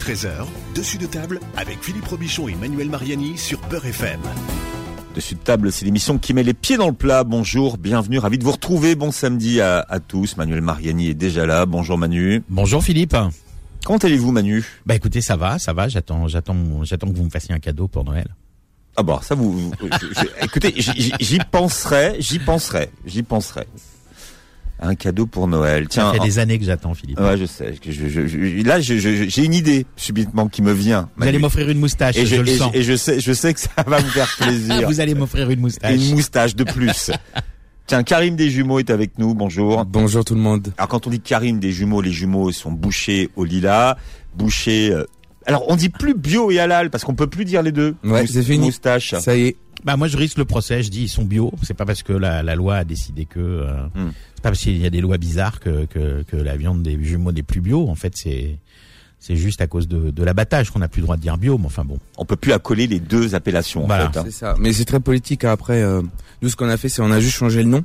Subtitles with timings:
[0.00, 4.20] 13h, dessus de table avec Philippe Robichon et Manuel Mariani sur Peur FM.
[5.14, 7.24] Dessus de table, c'est l'émission qui met les pieds dans le plat.
[7.24, 8.94] Bonjour, bienvenue, ravi de vous retrouver.
[8.94, 10.36] Bon samedi à, à tous.
[10.36, 11.66] Manuel Mariani est déjà là.
[11.66, 12.42] Bonjour Manu.
[12.48, 13.16] Bonjour Philippe.
[13.84, 14.64] Comment allez-vous Manu?
[14.86, 15.88] Bah écoutez, ça va, ça va.
[15.88, 18.28] J'attends, j'attends, j'attends que vous me fassiez un cadeau pour Noël.
[18.96, 23.66] Ah bon, ça vous, vous- je- je- écoutez, j'y j'y penserai, j'y penserai, j'y penserai.
[24.80, 25.84] Un cadeau pour Noël.
[25.84, 27.18] Ça Tiens, fait des années que j'attends Philippe.
[27.18, 27.74] ouais, je sais.
[27.82, 31.08] que je- je- je- là, je- je- j'ai une idée subitement qui me vient.
[31.16, 32.70] vous allez m'offrir une moustache, et je, je, le et sens.
[32.74, 34.86] et je sais, je sais que ça va vous faire plaisir.
[34.88, 35.94] vous allez m'offrir une moustache.
[35.94, 37.10] Une moustache de plus.
[37.86, 39.34] Tiens, Karim des jumeaux est avec nous.
[39.34, 39.84] Bonjour.
[39.86, 40.72] Bonjour tout le monde.
[40.76, 43.96] Alors quand on dit Karim des jumeaux, les jumeaux sont bouchés au lilas,
[44.36, 44.90] bouchés.
[44.92, 45.04] euh,
[45.46, 47.94] Alors on dit plus bio et halal parce qu'on peut plus dire les deux.
[48.04, 48.66] Ouais, Mous- c'est fini.
[48.66, 49.14] Moustache.
[49.16, 49.56] Ça y est.
[49.84, 50.82] Bah moi je risque le procès.
[50.82, 51.52] Je dis ils sont bio.
[51.62, 53.38] C'est pas parce que la, la loi a décidé que.
[53.40, 54.10] euh, Hmm.
[54.38, 56.96] C'est pas parce qu'il y a des lois bizarres que, que que la viande des
[57.02, 57.88] jumeaux n'est plus bio.
[57.88, 58.56] En fait c'est
[59.18, 61.58] c'est juste à cause de, de l'abattage qu'on n'a plus le droit de dire bio.
[61.58, 61.98] Mais enfin bon.
[62.18, 64.06] On peut plus accoler les deux appellations Voilà.
[64.08, 64.18] en fait.
[64.20, 64.22] hein.
[64.26, 64.54] C'est ça.
[64.60, 65.50] Mais c'est très politique hein.
[65.50, 65.82] après.
[65.82, 66.02] euh,
[66.40, 67.82] nous, ce qu'on a fait, c'est on a juste changé le nom.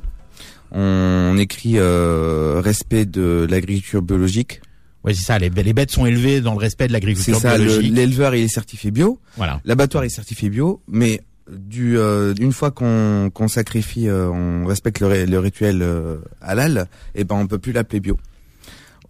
[0.70, 4.60] On écrit euh, respect de l'agriculture biologique.
[5.02, 5.38] Ouais c'est ça.
[5.40, 7.58] Les, les bêtes sont élevées dans le respect de C'est l'agriculture ça.
[7.58, 7.92] le- biologique.
[7.94, 9.18] L'éleveur il est certifié bio.
[9.36, 9.60] Voilà.
[9.64, 10.80] L'abattoir est certifié bio.
[10.88, 16.16] Mais du euh, une fois qu'on qu'on sacrifie, euh, on respecte le, le rituel euh,
[16.40, 18.16] halal, et ben on peut plus l'appeler bio.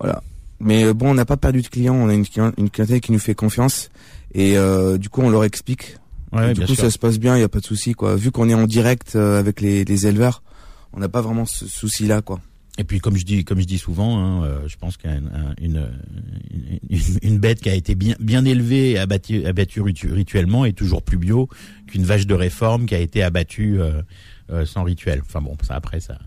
[0.00, 0.22] Voilà.
[0.60, 1.94] Mais euh, bon, on n'a pas perdu de clients.
[1.94, 2.24] On a une,
[2.58, 3.90] une clientèle qui nous fait confiance.
[4.34, 5.96] Et euh, du coup, on leur explique
[6.32, 6.82] Ouais, du bien coup, sûr.
[6.84, 8.16] ça se passe bien, il y a pas de souci quoi.
[8.16, 10.42] Vu qu'on est en direct euh, avec les, les éleveurs,
[10.92, 12.40] on n'a pas vraiment ce souci là quoi.
[12.76, 15.30] Et puis comme je dis, comme je dis souvent, hein, euh, je pense qu'une
[15.60, 15.88] une,
[16.90, 20.72] une, une bête qui a été bien bien élevée et abattue, abattue ritu- rituellement est
[20.76, 21.48] toujours plus bio
[21.86, 24.02] qu'une vache de réforme qui a été abattue euh,
[24.50, 25.22] euh, sans rituel.
[25.24, 26.18] Enfin bon, ça après ça,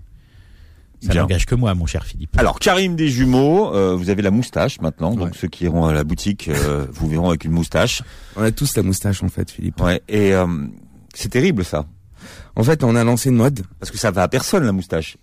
[1.02, 2.38] ça n'engage que moi, mon cher Philippe.
[2.40, 5.16] Alors Karim des jumeaux, euh, vous avez la moustache maintenant.
[5.16, 5.38] Donc Ouais.
[5.38, 8.02] ceux qui iront à la boutique, euh, vous verront avec une moustache.
[8.38, 9.82] On a tous la moustache en fait, Philippe.
[9.82, 10.02] Ouais.
[10.08, 10.48] Et euh,
[11.14, 11.86] c'est terrible ça
[12.56, 13.64] En fait, on a lancé une mode.
[13.82, 15.18] parce que ça va à personne la moustache.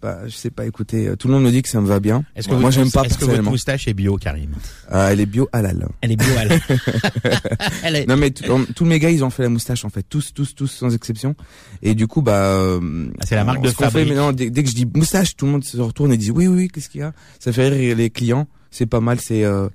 [0.00, 1.98] Bah, je sais pas, écoutez, euh, tout le monde me dit que ça me va
[1.98, 2.24] bien.
[2.36, 4.50] Est-ce que moi j'aime pas Est-ce que votre moustache est bio, Karim
[4.92, 5.88] Euh, elle est bio halal.
[6.00, 6.28] Elle est bio.
[7.82, 8.06] Elle est.
[8.06, 10.68] Non mais tous mes gars ils ont fait la moustache en fait, tous tous tous
[10.68, 11.34] sans exception.
[11.82, 14.08] Et du coup bah euh, Ah, c'est la marque de qu'on fait fabrique.
[14.08, 16.46] maintenant dès, dès que je dis moustache, tout le monde se retourne et dit oui
[16.46, 17.12] oui, oui qu'est-ce qu'il y a?
[17.40, 19.68] Ça fait rire les clients, c'est pas mal, c'est euh,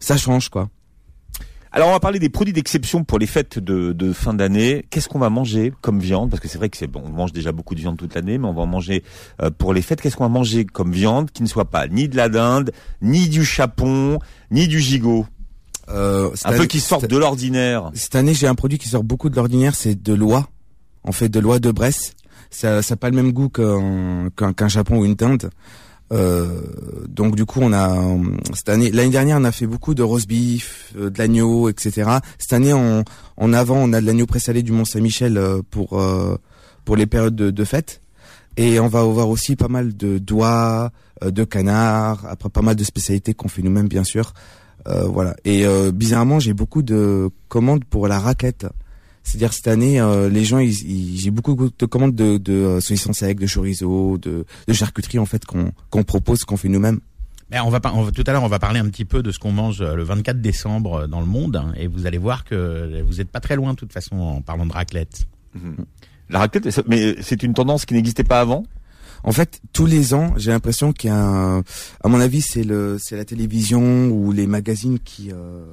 [0.00, 0.68] ça change quoi.
[1.70, 4.86] Alors on va parler des produits d'exception pour les fêtes de, de fin d'année.
[4.90, 6.30] Qu'est-ce qu'on va manger comme viande?
[6.30, 8.38] Parce que c'est vrai que c'est bon, on mange déjà beaucoup de viande toute l'année,
[8.38, 9.04] mais on va en manger
[9.42, 10.00] euh, pour les fêtes.
[10.00, 13.28] Qu'est-ce qu'on va manger comme viande qui ne soit pas ni de la dinde, ni
[13.28, 14.18] du chapon,
[14.50, 15.26] ni du gigot?
[15.90, 17.90] Euh, Un peu qui sortent de l'ordinaire.
[17.94, 20.48] Cette année, j'ai un produit qui sort beaucoup de l'ordinaire, c'est de l'oie.
[21.04, 22.12] En fait, de l'oie de Bresse.
[22.50, 25.50] Ça, ça a pas le même goût qu'un chapon ou une dinde.
[26.12, 26.60] Euh,
[27.08, 27.96] donc du coup, on a
[28.54, 32.10] cette année, l'année dernière, on a fait beaucoup de roast beef, euh, de l'agneau, etc.
[32.38, 33.04] Cette année, on,
[33.36, 36.36] en avant, on a de l'agneau présalé du Mont Saint-Michel euh, pour euh,
[36.84, 38.00] pour les périodes de, de fête.
[38.56, 40.90] Et on va avoir aussi pas mal de doigts,
[41.24, 44.32] de canards, après pas mal de spécialités qu'on fait nous-mêmes, bien sûr.
[44.84, 45.36] Voilà.
[45.44, 48.66] Et bizarrement, j'ai beaucoup de commandes pour la raquette.
[49.28, 53.38] C'est-à-dire cette année, euh, les gens, j'ai beaucoup de commandes de, de euh, saucisson sec,
[53.38, 57.00] de chorizo, de, de charcuterie en fait qu'on qu'on propose, qu'on fait nous-mêmes.
[57.50, 59.22] Ben, on va, par- on va- tout à l'heure, on va parler un petit peu
[59.22, 62.18] de ce qu'on mange euh, le 24 décembre dans le monde, hein, et vous allez
[62.18, 65.26] voir que vous n'êtes pas très loin de toute façon en parlant de raclette.
[66.30, 68.64] La raclette, mais c'est une tendance qui n'existait pas avant?
[69.24, 71.58] En fait, tous les ans, j'ai l'impression qu'il y a, un-
[72.02, 75.64] à mon avis, c'est le, c'est la télévision ou les magazines qui, euh,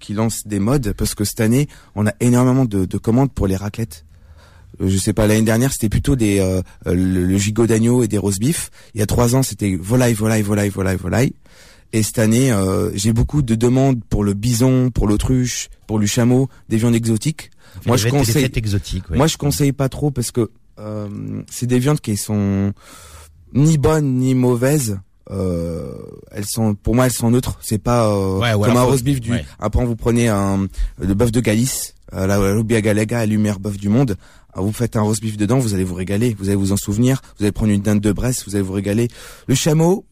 [0.00, 3.46] qui lancent des modes, parce que cette année, on a énormément de, de commandes pour
[3.46, 4.04] les raclettes.
[4.80, 6.94] Euh, Je sais pas, l'année dernière, c'était plutôt des, euh, le,
[7.26, 8.70] le gigot d'agneau et des roast beef.
[8.94, 11.32] Il y a trois ans, c'était volaille, volaille, volaille, volaille, volaille.
[11.92, 16.06] Et cette année, euh, j'ai beaucoup de demandes pour le bison, pour l'autruche, pour le
[16.06, 17.50] chameau, des viandes exotiques.
[17.86, 18.42] Moi, je conseille-
[19.10, 19.16] ouais.
[19.18, 22.72] Moi, je conseille pas trop parce que euh, c'est des viandes qui sont
[23.54, 24.98] ni bonnes ni mauvaises.
[25.30, 25.92] Euh,
[26.30, 27.58] elles sont, pour moi, elles sont neutres.
[27.60, 29.32] C'est pas euh, Ouais, comme un roast beef du.
[29.32, 29.44] ouais.
[29.58, 30.68] Après, vous prenez un
[30.98, 34.16] le bœuf de Galice, euh, la Lubia Galega, la meilleur bœuf du monde.
[34.54, 36.34] Ah, Vous faites un roast beef dedans, vous allez vous régaler.
[36.38, 37.20] Vous allez vous en souvenir.
[37.38, 39.08] Vous allez prendre une dinde de Bresse, vous allez vous régaler.
[39.48, 40.04] Le chameau,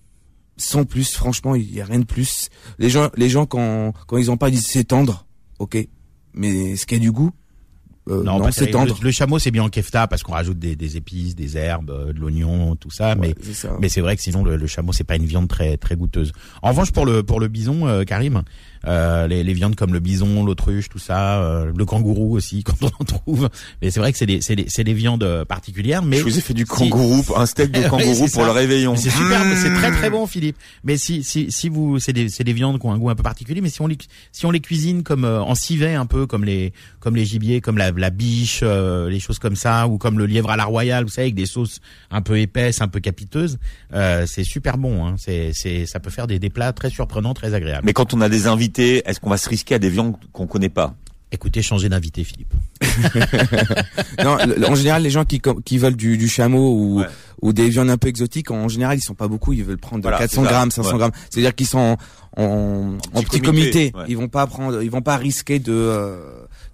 [0.57, 1.15] sans plus.
[1.15, 2.49] Franchement, il y a rien de plus.
[2.79, 5.27] Les gens, les gens quand quand ils en parlent, ils disent c'est tendre.
[5.61, 5.79] Ok,
[6.35, 7.31] mais ce qui a du goût,
[8.09, 8.95] euh, Non, non, c'est tendre.
[9.01, 11.91] Le, le chameau, c'est bien en kefta parce qu'on rajoute des, des épices, des herbes,
[11.91, 13.15] euh, de l'oignon, tout ça.
[13.15, 13.77] mais Ouais, c'est ça.
[13.81, 16.33] mais c'est vrai que sinon le, le chameau, c'est pas une viande très très goûteuse.
[16.63, 18.43] En revanche, pour le pour le bison, euh, Karim,
[18.87, 22.77] euh, les, les viandes comme le bison, l'autruche, tout ça, euh, le kangourou aussi quand
[22.83, 23.49] on en trouve.
[23.81, 26.03] Mais c'est vrai que c'est des c'est des c'est des viandes particulières.
[26.03, 28.97] Mais Je vous ai fait du kangourou, un steak de kangourou pour le réveillon.
[28.97, 29.57] C'est super, Mmh.
[29.57, 30.57] c'est très très bon, Philippe.
[30.85, 33.15] Mais si si si vous, c'est des c'est des viandes qui ont un goût un
[33.15, 33.61] peu particulier.
[33.61, 33.97] Mais si on les
[34.33, 37.61] si on les cuisine comme euh, en civet un peu, comme les comme les gibiers,
[37.61, 40.65] comme la la biche, euh, les choses comme ça, ou comme le lièvre à la
[40.65, 41.81] royale, vous savez, avec des sauces
[42.11, 43.59] un peu épaisses, un peu capiteuses,
[43.93, 45.07] euh, c'est super bon.
[45.07, 45.15] Hein.
[45.19, 47.85] C'est c'est ça peut faire des des plats très surprenants, très agréables.
[47.87, 50.47] Mais quand on a des invités, est-ce qu'on va se risquer à des viandes qu'on
[50.47, 50.95] connaît pas?
[51.33, 52.53] Écoutez, changez d'invité, Philippe.
[54.23, 54.37] non,
[54.69, 57.07] en général, les gens qui, qui veulent du, du chameau ou, Ouais.
[57.43, 59.53] ou des viandes un peu exotiques, en général, ils sont pas beaucoup.
[59.53, 60.53] Ils veulent prendre Voilà, 400 c'est ça.
[60.53, 60.99] grammes, 500 Ouais.
[60.99, 61.11] grammes.
[61.31, 61.79] C'est-à-dire qu'ils sont
[62.37, 63.93] en, en, en petit petit comité, comité.
[63.99, 64.05] ouais.
[64.09, 66.19] Ils vont pas prendre, ils vont pas risquer de euh,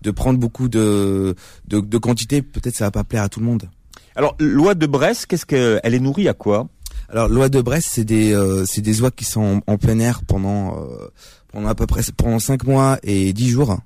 [0.02, 1.34] de prendre beaucoup de
[1.68, 2.42] de, de quantité.
[2.42, 3.68] Peut-être ça va pas plaire à tout le monde.
[4.16, 6.68] Alors, loi de Brest, qu'est-ce qu'elle est nourrie à quoi?
[7.08, 9.98] Alors, l'oie de Brest, c'est des euh, c'est des oies qui sont en, en plein
[9.98, 11.08] air pendant euh,
[11.52, 13.78] pendant à peu près pendant 5 mois et 10 jours,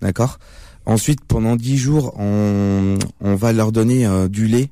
[0.00, 0.38] d'accord?
[0.86, 4.70] Ensuite, pendant 10 jours, on on va leur donner euh, du lait.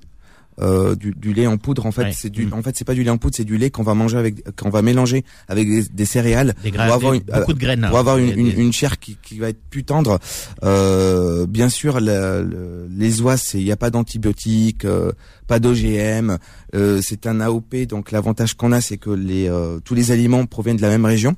[0.60, 2.12] Euh, du, du lait en poudre en fait Ouais.
[2.12, 2.52] c'est du Mm.
[2.54, 4.56] en fait c'est pas du lait en poudre c'est du lait qu'on va manger avec
[4.56, 7.86] qu'on va mélanger avec des, des céréales Des pour avoir des- une, beaucoup de graines.
[7.88, 10.18] pour avoir une, une, une chair qui, qui va être plus tendre.
[10.64, 15.12] Euh, bien sûr, la- le- les oies, c'est il n'y a pas d'antibiotiques, euh,
[15.46, 16.38] pas d'OGM.
[16.74, 20.44] Euh, c'est un AOP, donc l'avantage qu'on a, c'est que les euh, tous les aliments
[20.46, 21.36] proviennent de la même région.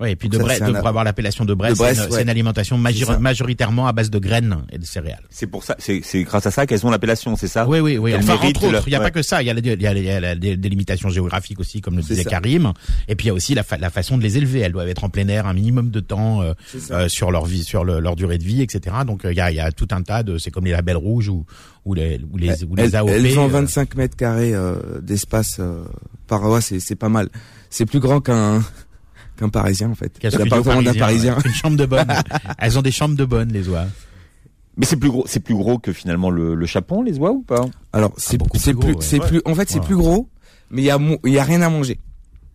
[0.00, 2.10] Ouais, et puis de Ça, Brest, un pour avoir l'appellation de Brest, c'est une, c'est
[2.10, 2.22] ouais.
[2.22, 5.24] une alimentation majoritairement à base de graines et de céréales.
[5.28, 7.68] C'est pour ça, c'est grâce à ça qu'elles ont l'appellation, c'est ça?
[7.68, 8.14] Oui, oui, oui.
[8.14, 9.04] Enfin, entre autres, il n'y a ouais.
[9.04, 9.42] pas que ça.
[9.42, 12.22] Il y a, y a, y a la dé- délimitation géographique aussi, comme le disait
[12.22, 12.30] ça.
[12.30, 12.72] Karim.
[13.08, 14.60] Et puis il y a aussi la, fa- la façon de les élever.
[14.60, 16.54] Elles doivent être en plein air un minimum de temps euh,
[16.90, 18.96] euh, sur leur vie, sur le- leur durée de vie, etc.
[19.06, 20.38] Donc euh, il y, a, y a tout un tas de.
[20.38, 21.44] C'est comme les labels rouges ou,
[21.84, 23.08] ou les ou les, ou les Elles, AOP.
[23.10, 25.84] elles euh, 25 mètres carrés euh, d'espace euh,
[26.26, 27.28] par c'est c'est pas mal.
[27.68, 28.62] C'est plus grand qu'un
[29.40, 30.12] qu'un parisien en fait.
[30.30, 31.42] sont l'appartement d'un parisien, ouais.
[31.44, 32.06] Une chambre de bonne.
[32.58, 33.86] Elles ont des chambres de bonne, les oies.
[34.76, 37.42] Mais c'est plus gros, c'est plus gros que finalement le, le chapon, les oies ou
[37.42, 37.66] pas?
[37.92, 39.04] Alors c'est beaucoup c'est plus plus, gros, ouais.
[39.06, 39.26] c'est Ouais.
[39.26, 40.28] plus en fait c'est plus gros,
[40.70, 41.98] mais il y a il y a rien à manger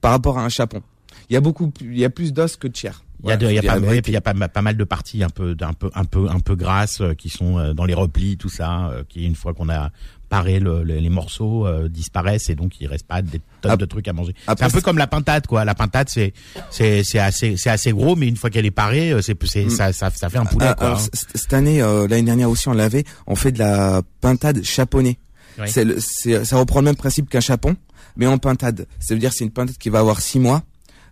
[0.02, 0.82] par rapport à un chapon.
[1.30, 3.04] Il y a beaucoup plus- il y a plus d'os que de chair.
[3.24, 5.30] Il y a, de- y a pas, y a pas, pas mal de parties un
[5.30, 8.38] peu, un peu, un peu, un peu grasses euh, qui sont euh, dans les replis,
[8.38, 9.90] tout ça, euh, qui une fois qu'on a
[10.32, 14.08] le- le- les morceaux euh, disparaissent et donc il reste pas des tonnes de trucs
[14.08, 14.34] à manger.
[14.48, 15.64] C'est un peu comme la pintade, quoi.
[15.66, 16.34] La pintade, c'est,
[16.72, 19.66] c'est, c'est assez, c'est assez gros, mais une fois qu'elle est parée, euh, c'est, c'est,
[19.66, 19.70] Mm.
[19.70, 20.88] ça, ça, ça fait un poulet, Ah, quoi.
[20.88, 21.08] alors, hein.
[21.36, 23.04] cette année, euh, l'année dernière aussi, on l'avait.
[23.28, 25.18] On fait de la pintade chaponnée.
[25.58, 25.68] Ouais.
[25.68, 27.76] C'est ça reprend le même principe qu'un chapon,
[28.18, 28.88] mais en pintade.
[29.00, 30.64] Ça veut dire que c'est une pintade qui va avoir six mois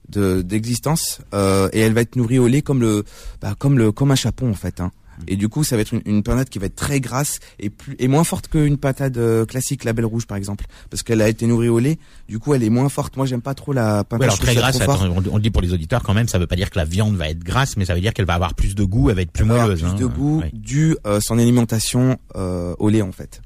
[0.09, 3.05] de d'existence euh, et elle va être nourrie au lait comme le
[3.41, 4.81] bah, comme le comme un chapon en fait.
[4.81, 4.91] Hein.
[5.19, 5.23] Mm.
[5.27, 7.69] Et du coup, ça va être une, une pintade qui va être très grasse et
[7.69, 11.29] plus et moins forte qu'une pintade euh, classique label rouge par exemple, parce qu'elle a
[11.29, 11.97] été nourrie au lait.
[12.27, 13.15] Du coup, elle est moins forte.
[13.17, 14.19] Moi, j'aime pas trop la pintade.
[14.21, 15.03] Ouais, alors très grasse, trop fort.
[15.03, 16.79] attends, on, on le dit pour les auditeurs quand même, ça veut pas dire que
[16.79, 19.09] la viande va être grasse, mais ça veut dire qu'elle va avoir plus de goût,
[19.09, 19.81] elle va être plus Elle va avoir moelleuse.
[19.83, 19.95] plus hein.
[19.95, 20.49] de goût Ouais.
[20.53, 23.41] dû euh, son alimentation euh, au lait en fait.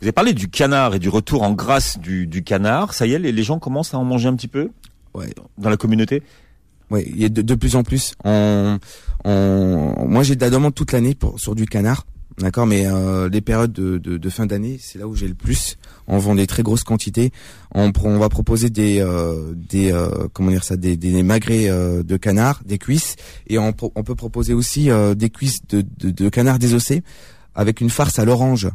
[0.00, 2.94] Vous avez parlé du canard et du retour en grâce du, du canard.
[2.94, 4.70] Ça y est, les, les gens commencent à en manger un petit peu
[5.14, 5.32] Ouais.
[5.56, 6.22] dans la communauté?
[6.90, 8.14] Ouais, il y a de, plus en plus.
[8.24, 8.78] Moi,
[10.22, 12.06] j'ai de la demande toute l'année pour sur du canard,
[12.38, 12.66] d'accord.
[12.66, 15.76] Mais euh, les périodes de, fin d'année, c'est là où j'ai le plus.
[16.06, 17.30] On vend des très grosses quantités.
[17.74, 22.02] On, on va proposer des, euh, des, euh, comment dire ça, des, des magrets euh,
[22.02, 26.10] de canard, des cuisses, et on, on peut proposer aussi euh, des cuisses de, de,
[26.10, 27.02] de canard désossé
[27.54, 28.68] avec une farce à l'orange.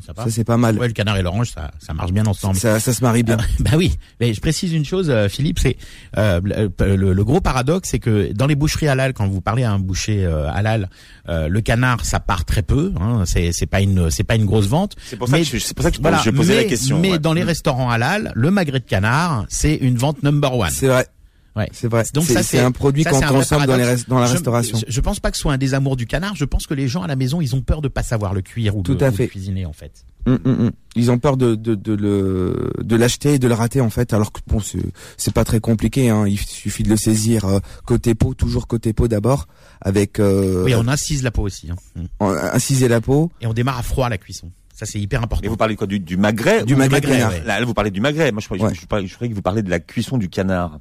[0.00, 0.78] Ça c'est pas mal.
[0.78, 2.56] Ouais, le canard et l'orange, ça, ça marche bien ensemble.
[2.56, 3.36] Ça, ça se marie bien.
[3.60, 5.76] bah oui, mais je précise une chose, euh, Philippe, c'est
[6.16, 9.64] euh, le, le- le gros paradoxe, c'est que dans les boucheries halal, quand vous parlez
[9.64, 10.88] à un boucher euh, halal,
[11.28, 12.92] euh, le canard, ça part très peu.
[13.00, 14.96] Hein, c'est c'est pas une c'est pas une grosse vente.
[15.04, 16.98] C'est pour ça que je, pour ça que je, Voilà, je posais mais, la question.
[17.00, 17.18] mais ouais.
[17.18, 20.70] dans les restaurants halal, le magret de canard, c'est une vente number one.
[20.70, 21.06] C'est vrai.
[21.54, 21.68] Ouais.
[21.72, 22.04] C'est vrai.
[22.14, 24.78] Donc C'est- ça, c'est un produit qu'on consomme dans, les dans la Je- restauration.
[24.78, 26.34] Je, je pense pas que ce soit un désamour du canard.
[26.34, 28.40] Je pense que les gens à la maison, ils ont peur de pas savoir le
[28.40, 29.28] cuire ou, Tout de, à ou de fait.
[29.28, 30.04] cuisiner en fait.
[30.24, 30.70] Hum, hum, hum.
[30.96, 34.12] Ils ont peur de, de, de le de l'acheter et de le rater en fait,
[34.14, 34.78] alors que bon c'est
[35.18, 36.08] c'est pas très compliqué.
[36.10, 36.26] Hein.
[36.26, 39.46] Il suffit de le saisir euh, côté peau, toujours côté peau d'abord,
[39.80, 41.70] avec euh, Oui, on incise la peau aussi.
[41.70, 41.76] Hein.
[42.20, 43.30] En- inciser la peau.
[43.40, 44.50] Et on démarre à froid la cuisson.
[44.74, 45.42] Ça c'est hyper important.
[45.42, 47.42] Mais vous parlez quoi du, du magret Du magret ouais.
[47.44, 48.32] Là, là, vous parlez du magret.
[48.32, 48.74] Moi, je, croyais- Ouais.
[48.74, 50.78] je, je, je croyais que vous parlez de la cuisson du canard.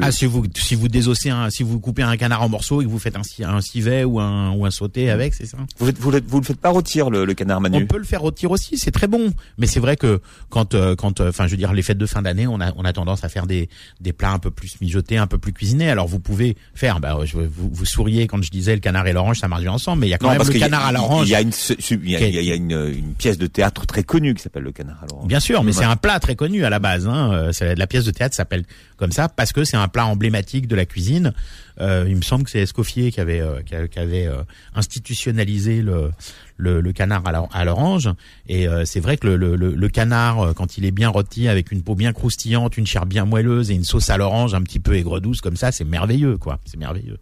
[0.00, 2.84] Ah, si vous si vous désossez un, si vous coupez un canard en morceaux et
[2.84, 5.58] que vous faites un, un civet ou un ou un sauté avec, c'est ça.
[5.78, 7.98] Vous faites- vous, le- vous le faites pas rôtir le, le canard Manu On peut
[7.98, 9.32] le faire rôtir aussi, c'est très bon.
[9.58, 12.06] Mais c'est vrai que quand, euh, quand, euh, enfin, je veux dire, les fêtes de
[12.06, 13.68] fin d'année, on a, on a tendance à faire des,
[14.00, 15.90] des plats un peu plus mijotés, un peu plus cuisinés.
[15.90, 19.12] Alors vous pouvez faire, bah, je, vous, vous souriez quand je disais le canard et
[19.12, 20.92] l'orange, ça marche bien ensemble, mais il y a quand même le a- canard à
[20.92, 21.28] l'orange.
[21.28, 21.50] Il y a une,
[21.90, 24.72] il y a, il y une, une pièce de théâtre très connue qui s'appelle le
[24.72, 25.26] canard à l'orange.
[25.28, 25.78] Bien sûr, mais Ouais.
[25.80, 27.06] c'est un plat très connu à la base.
[27.06, 27.30] Hein.
[27.32, 28.64] Euh, La pièce de théâtre s'appelle
[28.96, 31.32] comme ça parce que c'est un plat emblématique de la cuisine.
[31.80, 34.42] Euh, il me semble que c'est Escoffier qui avait euh, qui, a- qui avait euh,
[34.74, 36.10] institutionnalisé le,
[36.56, 38.10] le, le canard à l'or- à l'orange.
[38.48, 41.72] Et euh, c'est vrai que le, le, le- canard, quand il est bien rôti avec
[41.72, 44.80] une peau bien croustillante, une chair bien moelleuse et une sauce à l'orange un petit
[44.80, 46.58] peu aigre douce comme ça, c'est merveilleux, quoi.
[46.64, 47.18] C'est merveilleux.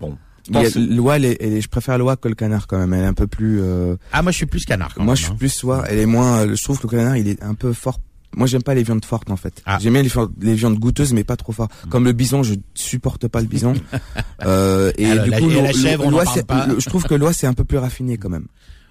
[0.00, 0.16] Bon.
[0.48, 2.92] L'oie, je préfère l'oie que le canard quand même.
[2.94, 3.60] Elle est un peu plus.
[3.60, 4.94] euh, Ah, moi je suis plus canard.
[4.94, 5.36] Quand moi, même, je suis hein.
[5.36, 5.84] plus oie.
[5.88, 6.46] Elle est moins.
[6.54, 8.00] Je trouve que le canard, il est un peu fort.
[8.34, 9.62] Moi, j'aime pas les viandes fortes en fait.
[9.66, 9.78] Ah.
[9.80, 11.68] J'aime bien les, viandes- les viandes goûteuses, mais pas trop fort.
[11.90, 13.74] Comme le bison, je supporte pas le bison.
[14.44, 16.66] euh, et Alors, du la- coup, et la chèvre, on en parle pas.
[16.66, 18.46] le- je trouve que l'oie, c'est un peu plus raffiné quand même.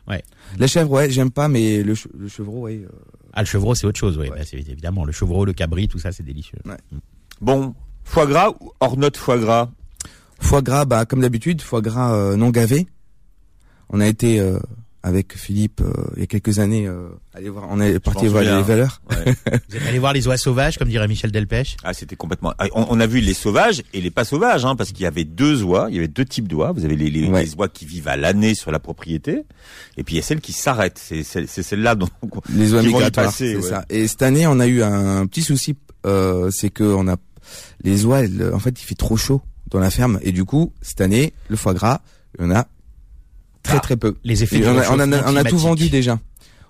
[0.08, 0.24] Ouais.
[0.60, 2.82] La chèvre, ouais, j'aime pas, mais le, che- le chevreau, ouais.
[2.84, 2.90] euh,
[3.34, 4.30] Ah, le chevreau, c'est autre chose, oui.
[4.30, 4.38] Ouais.
[4.40, 6.60] Bah, évidemment le chevreau, le cabri, tout ça, c'est délicieux.
[7.42, 7.74] Bon,
[8.04, 9.70] foie gras ou hors note foie gras?
[10.40, 12.88] Foie gras, bah comme d'habitude, foie gras euh, non gavé.
[13.90, 14.60] On a été euh,
[15.06, 18.42] avec Philippe euh, il y a quelques années euh, aller voir, on est parti voir
[18.42, 19.02] les valeurs.
[19.12, 19.36] Ouais.
[19.70, 21.78] Vous êtes allé voir les oies sauvages, comme dirait Michel Delpech?
[21.84, 22.54] Ah, c'était complètement.
[22.58, 25.06] ah, On, on a vu les sauvages et les pas sauvages, hein, parce qu'il y
[25.06, 25.88] avait deux oies.
[25.90, 26.72] Il y avait deux types d'oies.
[26.72, 27.44] Vous avez les, les, Ouais.
[27.44, 29.44] les oies qui vivent à l'année sur la propriété,
[29.98, 30.98] et puis il y a celles qui s'arrêtent.
[31.02, 32.10] C'est c'est- c'est celle-là dont.
[32.50, 33.70] Les oies Qui vont y migratoires, passer, c'est ouais.
[33.70, 33.86] ça.
[33.90, 35.76] Et cette année, on a eu un petit souci,
[36.08, 37.18] euh, c'est que on a
[37.84, 40.74] les oies, elles, en fait, il fait trop chaud dans la ferme, et du coup,
[40.82, 42.02] cette année, le foie gras,
[42.40, 42.68] il y en a
[43.66, 44.16] très Ah, très peu.
[44.24, 46.20] Les effets on, a, on, a, on a tout vendu déjà.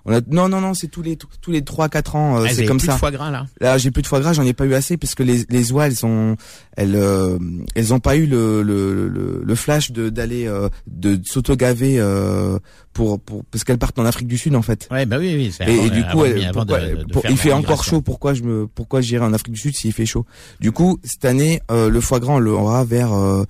[0.08, 2.52] On a, non, non, non, c'est tous les tous les trois quatre ans, euh, Ah,
[2.54, 2.92] c'est comme plus ça.
[2.94, 3.46] de foie gras, là?
[3.60, 5.72] Là, j'ai plus de foie gras, j'en ai pas eu assez parce que les, les
[5.72, 6.36] oies, elles sont,
[6.76, 7.36] elles, euh,
[7.74, 12.60] elles ont pas eu le le, le, le flash de d'aller euh, de s'auto-gaver euh,
[12.92, 14.86] pour pour parce qu'elles partent en Afrique du Sud en fait.
[14.92, 15.52] Ouais, bah oui, oui.
[15.58, 17.52] Et, avant- et du coup, elle- avant de- pourquoi- de- de pour- faire il fait
[17.52, 18.00] encore chaud.
[18.00, 20.24] Pourquoi je me, pourquoi j'irai en Afrique du Sud s'il fait chaud?
[20.60, 23.42] Du coup, cette année, euh, le foie gras, on l'aura vers euh,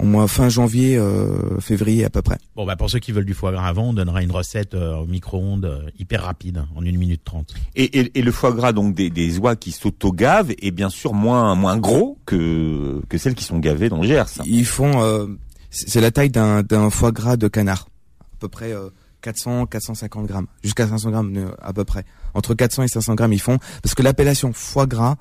[0.00, 2.38] au moins fin janvier, euh, février à peu près.
[2.56, 4.96] Bon, bah, pour ceux qui veulent du foie gras avant, on donnera une recette euh,
[4.96, 7.54] au micro-ondes euh, hyper rapide, en une minute trente.
[7.74, 11.14] Et, et, et le foie gras donc des, des oies qui s'auto-gavent est bien sûr
[11.14, 14.26] moins moins gros que que celles qui sont gavées dans le Gers.
[14.44, 15.26] Ils font, euh,
[15.70, 17.88] c'est c'est la taille d'un d'un foie gras de canard,
[18.20, 18.90] à peu près euh,
[19.22, 22.04] 400, 450 grammes, jusqu'à 500 grammes euh, à peu près.
[22.34, 25.16] Entre 400 et 500 grammes, ils font parce que l'appellation foie gras,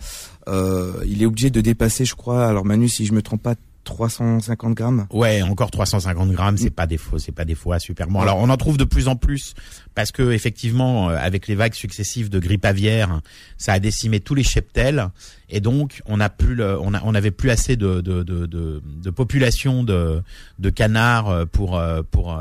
[0.47, 2.45] euh, il est obligé de dépasser, je crois.
[2.45, 3.55] Alors Manu, si je me trompe pas,
[3.87, 5.07] 350 grammes.
[5.11, 8.19] Ouais, encore 350 grammes, c'est pas des faux, c'est pas des foies super bons.
[8.19, 9.53] Alors on en trouve de plus en plus
[9.95, 13.21] parce que effectivement, euh, avec les vagues successives de grippe aviaire,
[13.57, 15.07] ça a décimé tous les cheptels
[15.49, 18.45] et donc on a plus, le, on a, on avait plus assez de de de,
[18.45, 20.21] de, de population de
[20.59, 22.37] de canards euh, pour euh, pour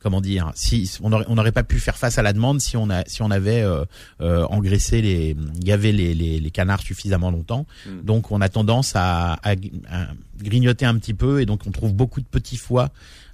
[0.00, 2.76] comment dire si on aurait on n'aurait pas pu faire face à la demande si
[2.76, 3.84] on a si on avait euh,
[4.20, 8.04] euh, engraissé les gavé les, les les canards suffisamment longtemps Mm.
[8.04, 9.52] donc on a tendance à, à,
[9.90, 10.06] à
[10.42, 12.90] grignoter un petit peu et donc on trouve beaucoup de petits foies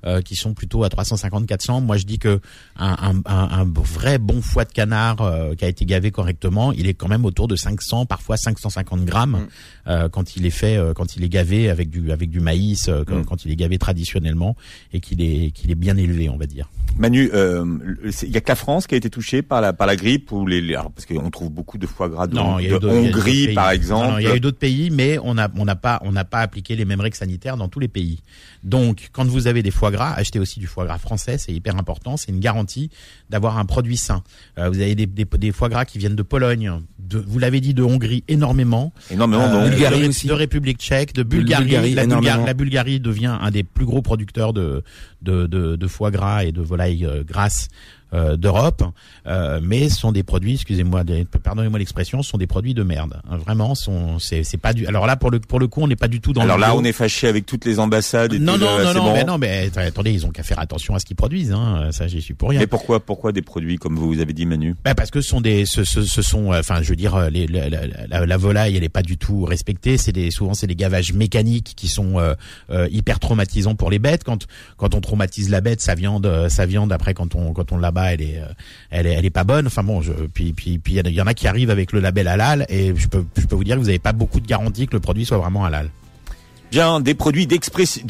[0.06, 2.40] euh, qui sont plutôt à 350 400 moi je dis que
[2.76, 6.86] un, un, un, vrai bon foie de canard euh, qui a été gavé correctement il
[6.86, 9.46] est quand même autour de 500 parfois 550 grammes Mm.
[9.88, 12.88] euh, quand il est fait euh, quand il est gavé avec du avec du maïs
[12.88, 13.24] euh, quand, Mm.
[13.24, 14.56] quand il est gavé traditionnellement
[14.92, 17.64] et qu'il est qu'il est bien élevé on va dire Manu, euh,
[18.22, 20.30] il y a que la France qui a été touchée par la par la grippe
[20.30, 22.78] ou les, les- alors, parce qu'on trouve beaucoup de foie gras de, Non, y a
[22.78, 24.16] de eu y a eu Hongrie par exemple.
[24.20, 26.38] il y a eu d'autres pays, mais on n'a on n'a pas on n'a pas
[26.40, 28.20] appliqué les mêmes règles sanitaires dans tous les pays.
[28.62, 31.76] Donc, quand vous avez des foie gras, achetez aussi du foie gras français, c'est hyper
[31.76, 32.16] important.
[32.16, 32.90] C'est une garantie
[33.30, 34.22] d'avoir un produit sain.
[34.58, 37.60] Euh, vous avez des, des, des foie gras qui viennent de Pologne, de, vous l'avez
[37.60, 38.92] dit, de Hongrie énormément.
[39.10, 39.70] Énormément Euh, donc.
[39.70, 40.26] Bulgarie de, aussi.
[40.26, 41.64] de République tchèque, de Bulgarie.
[41.64, 42.46] Bulgarie, la, Bulgarie énormément.
[42.46, 44.82] la Bulgarie devient un des plus gros producteurs de,
[45.22, 47.68] de, de, de foie gras et de volailles euh, grasses
[48.14, 48.82] euh, d'Europe.
[49.26, 51.02] Euh, mais ce sont des produits, excusez-moi,
[51.42, 53.20] pardonnez-moi l'expression, ce sont des produits de merde.
[53.30, 54.86] Hein, Vraiment, sont, c'est, c'est pas du.
[54.86, 56.42] Alors là, pour le pour le coup, on n'est pas du tout dans.
[56.42, 56.80] Alors le là, bio.
[56.80, 58.32] on est fâché avec toutes les ambassades.
[58.32, 59.12] Et Non tout non non non, bon.
[59.14, 61.52] mais non mais att- attendez, ils ont qu'à faire attention à ce qu'ils produisent.
[61.52, 62.60] Hein, ça, j'y suis pour rien.
[62.60, 64.74] Mais pourquoi pourquoi des produits comme vous avez dit Manu?
[64.84, 67.14] Bah, parce que ce sont des, ce, ce, ce sont, euh, enfin, je veux dire,
[67.14, 69.96] euh, les, la, la, la- la volaille, elle est pas du tout respectée.
[69.96, 72.34] C'est des, souvent, c'est des gavages mécaniques qui sont euh,
[72.90, 74.24] hyper traumatisants pour les bêtes.
[74.24, 77.78] Quand, quand on traumatise la bête, sa viande, sa viande après, quand on, quand on
[77.78, 78.46] l'abat, elle est, euh,
[78.90, 79.66] elle est, elle est pas bonne.
[79.66, 82.28] Enfin bon, je, puis, puis, puis, il y en a- qui arrivent avec le label
[82.28, 84.86] halal, et je peux, je peux vous dire que vous n'avez pas beaucoup de garantie
[84.86, 85.90] que le produit soit vraiment halal.
[86.70, 88.02] Bien, des produits d'expression,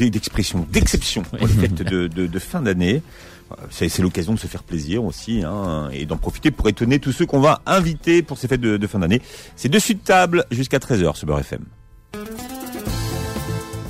[0.72, 3.02] d'exception pour les fêtes de, de, de fin d'année.
[3.70, 7.12] C'est c'est l'occasion de se faire plaisir aussi hein, et d'en profiter pour étonner tous
[7.12, 9.20] ceux qu'on va inviter pour ces fêtes de, de fin d'année.
[9.54, 11.60] C'est dessus de table jusqu'à 13h sur Beurre FM.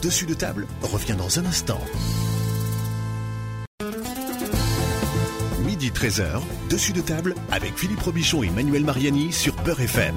[0.02, 1.80] Dessus de table revient dans un instant.
[5.84, 10.14] Midi 13h, dessus de table avec Philippe Robichon et Manuel Mariani sur Beurre FM.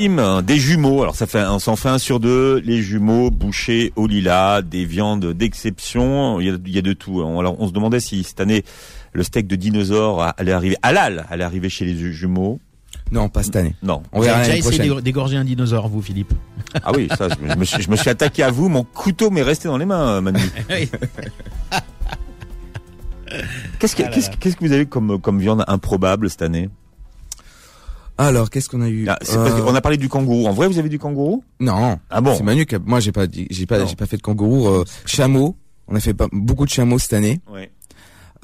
[0.00, 3.90] Im, des jumeaux, alors ça fait, on s'en fait un sur deux, les jumeaux bouchés
[3.96, 7.22] au lilas, des viandes d'exception, il y a, il y a de tout.
[7.22, 8.64] Alors on se demandait si cette année
[9.14, 12.60] le steak de dinosaure allait arriver, halal, allait arriver chez les jumeaux.
[13.10, 13.76] Non, pas cette année.
[13.82, 14.02] Non.
[14.12, 16.34] On Vous verra avez déjà essayé d'égorger un dinosaure, vous, Philippe?
[16.84, 19.40] Ah oui, ça, je me, suis, je me suis attaqué à vous, mon couteau m'est
[19.42, 20.42] resté dans les mains, Manu.
[23.78, 26.68] Qu'est-ce que, Ah là qu'est-ce, que vous avez comme, comme viande improbable cette année?
[28.20, 29.06] Alors, qu'est-ce qu'on a eu?
[29.08, 30.46] Ah, Euh, qu'on a parlé du kangourou.
[30.48, 31.44] En vrai, vous avez du kangourou?
[31.60, 31.98] Non.
[32.10, 32.34] Ah bon?
[32.36, 32.78] C'est Manu qui a...
[32.80, 33.86] Moi, j'ai pas, dit- j'ai pas, Non.
[33.86, 34.66] j'ai pas fait de kangourou.
[34.68, 35.56] Euh, chameau.
[35.86, 37.40] On a fait pas, beaucoup de chameaux cette année.
[37.50, 37.70] Ouais.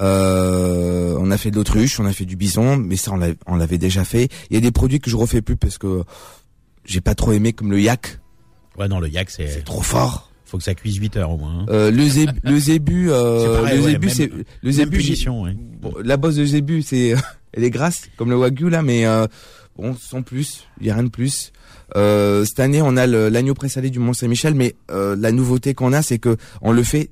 [0.01, 3.33] Euh, on a fait de l'autruche, on a fait du bison, mais ça, on l'a-
[3.47, 4.29] on l'avait déjà fait.
[4.49, 6.03] Il y a des produits que je refais plus parce que
[6.85, 8.19] j'ai pas trop aimé, comme le yak.
[8.77, 9.47] Ouais, non, le yak, c'est.
[9.47, 10.29] C'est trop fort.
[10.45, 11.61] Faut que ça cuise 8 heures au moins.
[11.61, 11.65] hein.
[11.69, 14.97] Euh, le zébu, le zébu, euh, pareil, le ouais, zébu, c'est le zébu.
[14.97, 15.55] punition, ouais.
[15.81, 17.15] bon, la bosse de zébu, c'est,
[17.53, 19.25] elle est grasse comme le wagyu là, mais euh,
[19.77, 21.51] bon, sans plus, il y a rien de plus.
[21.95, 25.93] Euh, cette année, on a l'agneau présalé du Mont Saint-Michel, mais euh, la nouveauté qu'on
[25.93, 27.09] a, c'est que on le fait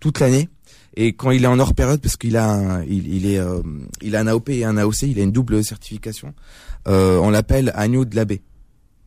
[0.00, 0.48] toute l'année.
[0.96, 3.60] Et quand il est en hors période, parce qu'il a, un, il, il est, euh,
[4.00, 6.34] il a un AOP et un AOC, il a une double certification.
[6.86, 8.42] Euh, on l'appelle agneau de l'abbé,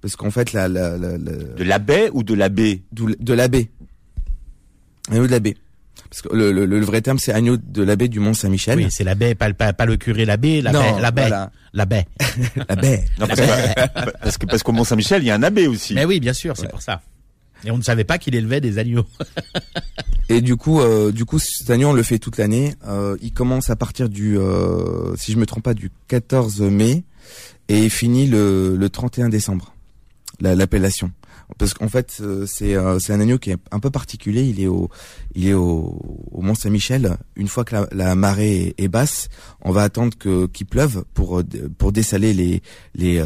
[0.01, 2.81] parce qu'en fait, la, la, la, la- De la baie ou de la baie?
[2.91, 3.69] D'où- de l'abbé.
[5.09, 5.57] Agneau de l'abbé.
[6.09, 8.77] Parce que le, le, le vrai terme, c'est agneau de l'abbé du Mont Saint-Michel.
[8.77, 11.01] Oui, c'est la baie, pas, le- pas, pas le curé, la baie, la Non, baie,
[11.01, 11.51] la baie, voilà.
[11.73, 12.05] la baie.
[12.69, 13.05] La baie.
[13.19, 15.93] Non, parce, que, parce que parce qu'au Mont Saint-Michel, il y a un abbé aussi.
[15.95, 16.69] Mais oui, bien sûr, c'est Ouais.
[16.69, 17.01] pour ça.
[17.65, 19.05] Et on ne savait pas qu'il élevait des agneaux.
[20.29, 22.75] Et du coup, euh, du coup, cet agneau, on le fait toute l'année.
[22.87, 27.03] Euh, il commence à partir du, euh, si je me trompe pas, du 14 mai
[27.69, 29.73] et il finit le, le 31 décembre.
[30.39, 31.11] La- L'appellation.
[31.57, 34.43] Parce qu'en fait, euh, c'est euh, c'est un agneau qui est un peu particulier.
[34.43, 34.89] Il est au
[35.33, 37.17] il est au, au Mont Saint-Michel.
[37.37, 39.29] Une fois que la, la marée est, est basse,
[39.61, 41.43] on va attendre que qu'il pleuve pour euh,
[41.77, 42.61] pour dessaler les
[42.95, 43.23] les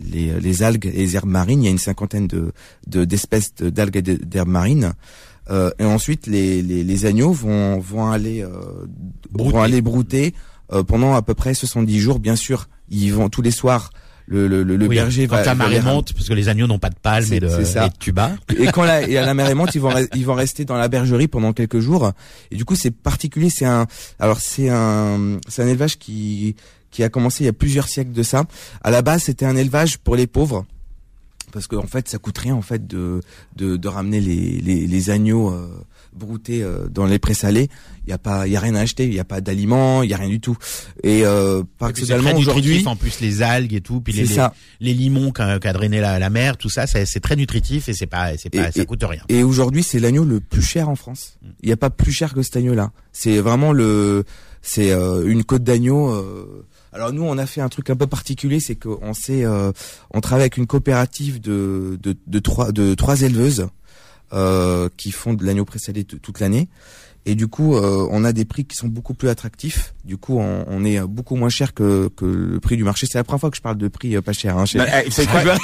[0.00, 1.62] les, les algues et les herbes marines.
[1.62, 2.52] Il y a une cinquantaine de
[2.86, 4.94] de- d'espèces de- d'algues et d'herbes marines.
[5.50, 8.50] Euh, et ensuite, les, les, les agneaux vont, vont aller, euh,
[9.30, 9.52] Brouter.
[9.52, 10.34] vont aller brouter
[10.72, 12.18] euh, pendant à peu près 70 jours.
[12.18, 13.90] Bien sûr, ils vont tous les soirs.
[14.30, 15.44] Le, le, le, le Oui, berger quand va.
[15.44, 17.86] la marée monte, parce que les agneaux n'ont pas de palme et de, ça.
[17.86, 18.32] et de tuba.
[18.58, 20.88] Et quand la, et à la marée monte, ils vont, ils vont rester dans la
[20.88, 22.12] bergerie pendant quelques jours.
[22.50, 23.48] Et du coup, c'est particulier.
[23.48, 23.86] C'est un,
[24.18, 26.56] alors c'est un, c'est un élevage qui,
[26.90, 28.44] qui a commencé il y a plusieurs siècles de ça.
[28.82, 30.66] À la base, c'était un élevage pour les pauvres.
[31.50, 33.22] Parce qu'en fait, ça coûte rien en fait de
[33.56, 35.66] de, de ramener les, les, les agneaux euh,
[36.14, 37.68] broutés euh, dans les présalés.
[38.06, 39.06] Il y a pas, il y a rien à acheter.
[39.06, 40.56] Il y a pas d'aliments, il y a rien du tout.
[41.02, 44.34] Et euh, paradoxalement très aujourd'hui, nutritif, en plus les algues et tout, puis les, les,
[44.80, 47.92] les limons qu'a qu'a drainé la, la mer, tout ça, c'est c'est très nutritif et
[47.92, 49.22] c'est pas, c'est pas, Et- ça coûte rien.
[49.28, 51.38] Et aujourd'hui, c'est l'agneau le plus cher en France.
[51.62, 52.92] Il n'y a pas plus cher que cet agneau-là.
[53.12, 54.24] C'est vraiment le,
[54.62, 56.08] c'est euh, une côte d'agneau.
[56.10, 56.64] euh.
[56.92, 59.72] Alors nous, on a fait un truc un peu particulier, c'est qu'on s'est, euh,
[60.14, 63.66] on travaille avec une coopérative de de, de trois de trois éleveuses
[64.32, 66.68] euh, qui font de l'agneau présalé t- toute l'année.
[67.26, 69.92] Et du coup, euh, on a des prix qui sont beaucoup plus attractifs.
[70.04, 73.06] Du coup, on, on est beaucoup moins cher que, que le prix du marché.
[73.10, 74.56] C'est la première fois que je parle de prix euh, pas cher.
[74.56, 74.78] Hein, chez-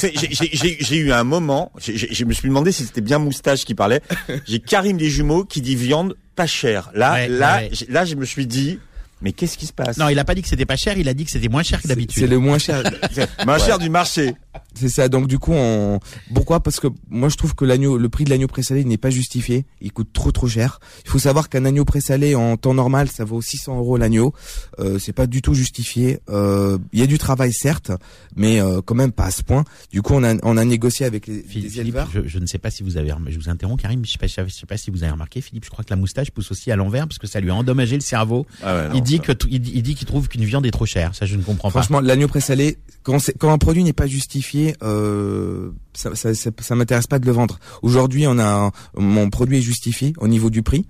[0.00, 3.64] j'ai- j'ai- J'ai j'ai eu un moment, je me suis demandé si c'était bien Moustache
[3.64, 4.00] qui parlait.
[4.46, 6.90] J'ai Karim des jumeaux qui dit viande pas chère.
[6.94, 7.70] Là, Ouais, là, ouais.
[7.88, 8.78] là, je me suis dit,
[9.22, 9.96] mais qu'est-ce qui se passe?
[9.98, 11.62] Non, il a pas dit que c'était pas cher, il a dit que c'était moins
[11.62, 12.20] cher que c'est d'habitude.
[12.22, 12.82] c'est le moins cher.
[13.46, 14.34] Moins cher du marché.
[14.74, 15.08] C'est ça.
[15.08, 16.00] Donc du coup, on
[16.34, 16.60] pourquoi?
[16.60, 19.64] Parce que moi je trouve que l'agneau, le prix de l'agneau présalé n'est pas justifié.
[19.80, 20.80] Il coûte trop trop cher.
[21.04, 24.32] Il faut savoir qu'un agneau présalé en temps normal, ça vaut 600 euros l'agneau.
[24.78, 26.20] Euh, c'est pas du tout justifié.
[26.30, 27.92] Euh, Il y a du travail certes,
[28.36, 29.64] mais euh, quand même pas à ce point.
[29.92, 32.10] Du coup, on a on a négocié avec les, Philippe, les Philippe, éleveurs.
[32.12, 34.26] je, je ne sais pas si vous avez, je vous interromps Karim, je sais pas,
[34.26, 36.70] je sais pas si vous avez remarqué, Philippe, je crois que la moustache pousse aussi
[36.72, 38.46] à l'envers parce que ça lui a endommagé le cerveau.
[38.62, 40.44] Ah ouais, non, il dit ça- que tout- il, dit- il dit qu'il trouve qu'une
[40.44, 41.14] viande est trop chère.
[41.14, 41.80] Ça, je ne comprends pas.
[41.82, 44.39] Franchement, l'agneau présalé, quand, c'est- quand un produit n'est pas justifié,
[44.82, 47.58] euh, ça, ça, ça, ça m'intéresse pas de le vendre.
[47.82, 50.86] Aujourd'hui, on a mon produit est justifié au niveau du prix.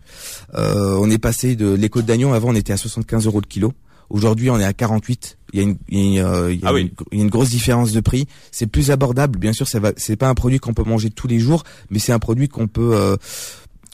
[0.54, 2.32] Euh, on est passé de les côtes d'agneau.
[2.32, 3.72] Avant, on était à 75 euros le kilo.
[4.10, 5.38] Aujourd'hui, on est à 48.
[5.52, 6.80] Il y a une, il y a, euh, il y a Ah oui.
[6.82, 8.26] une, il y a une grosse différence de prix.
[8.50, 9.38] C'est plus abordable.
[9.38, 9.92] Bien sûr, ça va.
[9.96, 12.66] C'est pas un produit qu'on peut manger tous les jours, mais c'est un produit qu'on
[12.66, 13.16] peut, euh,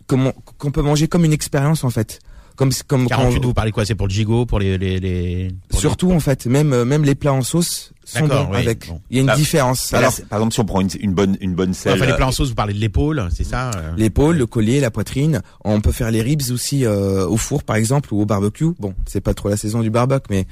[0.07, 2.21] qu'on peut manger comme une expérience en fait.
[2.57, 5.49] Comme, comme quand- 48, vous parlez quoi C'est pour le gigot, pour les, les, les
[5.69, 8.53] pour les- Surtout en fait, même euh, même les plats en sauce sont D'accord, bons
[8.53, 8.89] oui, avec.
[8.89, 9.01] bon.
[9.11, 9.93] Il y a une Bah, différence.
[9.93, 11.93] Alors, Alors par exemple, si on prend une, une bonne, une bonne Ouais, selle.
[11.95, 14.81] enfin, les plats en sauce, vous parlez de l'épaule, c'est ça euh l'épaule, le collier,
[14.81, 15.43] la poitrine.
[15.65, 18.71] On peut faire les ribs aussi euh, au four par exemple ou au barbecue.
[18.79, 20.47] Bon, c'est pas trop la saison du barbecue, mais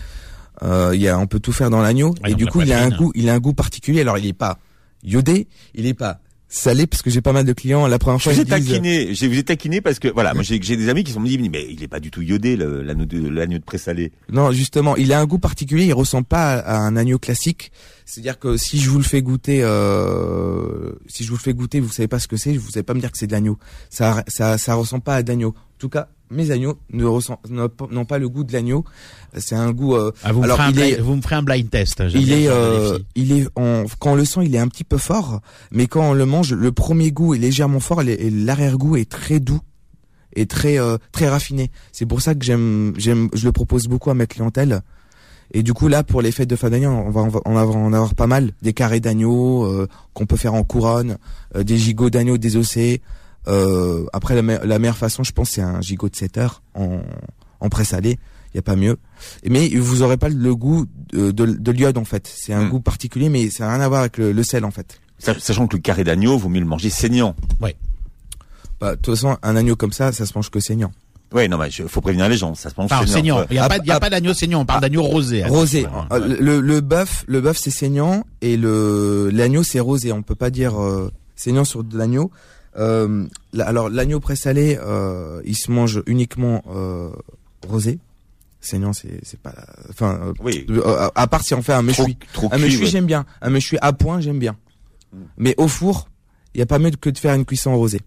[0.63, 2.15] euh, il y a, on peut tout faire dans l'agneau.
[2.23, 4.03] Ouais, et du coup, il a un goût, il a un goût particulier.
[4.03, 4.59] Alors il est pas,
[5.03, 6.19] iodé, il est pas
[6.55, 7.87] salé parce que j'ai pas mal de clients.
[7.87, 10.35] La première Je fois vous ai disent taquiné, je vous ai taquiné parce que voilà,
[10.35, 12.83] moi j'ai des amis qui sont dit mais il est pas du tout iodé le-
[12.83, 14.13] l'agneau de l'agneau de présalé.
[14.31, 17.73] non justement il a un goût particulier il ressemble pas à, à un agneau classique.
[18.07, 21.41] C'est à dire que si je vous le fais goûter euh, si je vous le
[21.43, 23.27] fais goûter vous savez pas ce que c'est vous savez pas me dire que c'est
[23.27, 23.59] de l'agneau.
[23.91, 28.05] Ça ça ça ressemble pas à d'agneau en tout cas mes agneaux ne ressemblent n'ont
[28.05, 28.85] pas- le goût de l'agneau
[29.37, 31.43] c'est un goût euh, Ah, vous, me Alors, il blind, est- vous me ferez un
[31.43, 32.07] blind test.
[32.09, 34.85] j'aime il est, euh, il est, en, quand on le sent, il est un petit
[34.85, 38.97] peu fort, mais quand on le mange, le premier goût est légèrement fort et l'arrière-goût
[38.97, 39.61] est très doux
[40.37, 41.71] et très, euh, très raffiné.
[41.93, 44.83] C'est pour ça que j'aime, j'aime, je le propose beaucoup à ma clientèle.
[45.53, 47.57] Et du coup, là, pour les fêtes de fin d'année, on va, on va en
[47.57, 48.51] avoir, en avoir pas mal.
[48.63, 51.19] Des carrés d'agneau euh, qu'on peut faire en couronne,
[51.55, 53.03] euh, des gigots d'agneau désossés.
[53.49, 56.63] Euh, après, la, me- la meilleure façon, je pense, c'est un gigot de 7 heures
[56.75, 57.01] en,
[57.61, 58.19] en pré-salé.
[58.53, 58.97] Il y a pas mieux.
[59.49, 62.31] Mais vous aurez pas le goût de, de, de l'iode en fait.
[62.33, 62.71] C'est un Mm.
[62.71, 65.01] goût particulier, mais ça n'a rien à voir avec le, le sel en fait.
[65.19, 67.35] Sach- Sachant que le carré d'agneau, vaut mieux le manger saignant.
[68.81, 70.93] Bah, de toute façon, un agneau comme ça, ça se mange que saignant.
[71.33, 73.13] Ouais, non mais je- faut prévenir les gens, ça se mange Enfin, saignant.
[73.15, 73.39] saignant.
[73.41, 73.47] Ouais.
[73.51, 75.45] Il n'y a, Ah, pas, il ah, pas d'agneau saignant, on parle d'agneau rosé.
[75.45, 75.87] Rosé.
[76.13, 80.13] Le, le bœuf, le bœuf c'est saignant et le l'agneau c'est rosé.
[80.13, 82.31] On peut pas dire euh, saignant sur de l'agneau.
[82.77, 83.27] Euh,
[83.59, 87.11] alors l'agneau présalé, euh, il se mange uniquement euh,
[87.69, 87.99] rosé.
[88.61, 89.55] Saignant, c'est c'est pas.
[89.91, 90.67] Enfin, euh, Oui.
[90.71, 92.17] euh, à part si on fait un méchoui.
[92.33, 92.87] trop Un méchoui ouais.
[92.91, 93.27] j'aime bien.
[93.43, 94.57] Un méchoui à point j'aime bien.
[95.37, 96.09] Mais au four,
[96.55, 98.01] il y a pas mieux que de faire une cuisson rosée.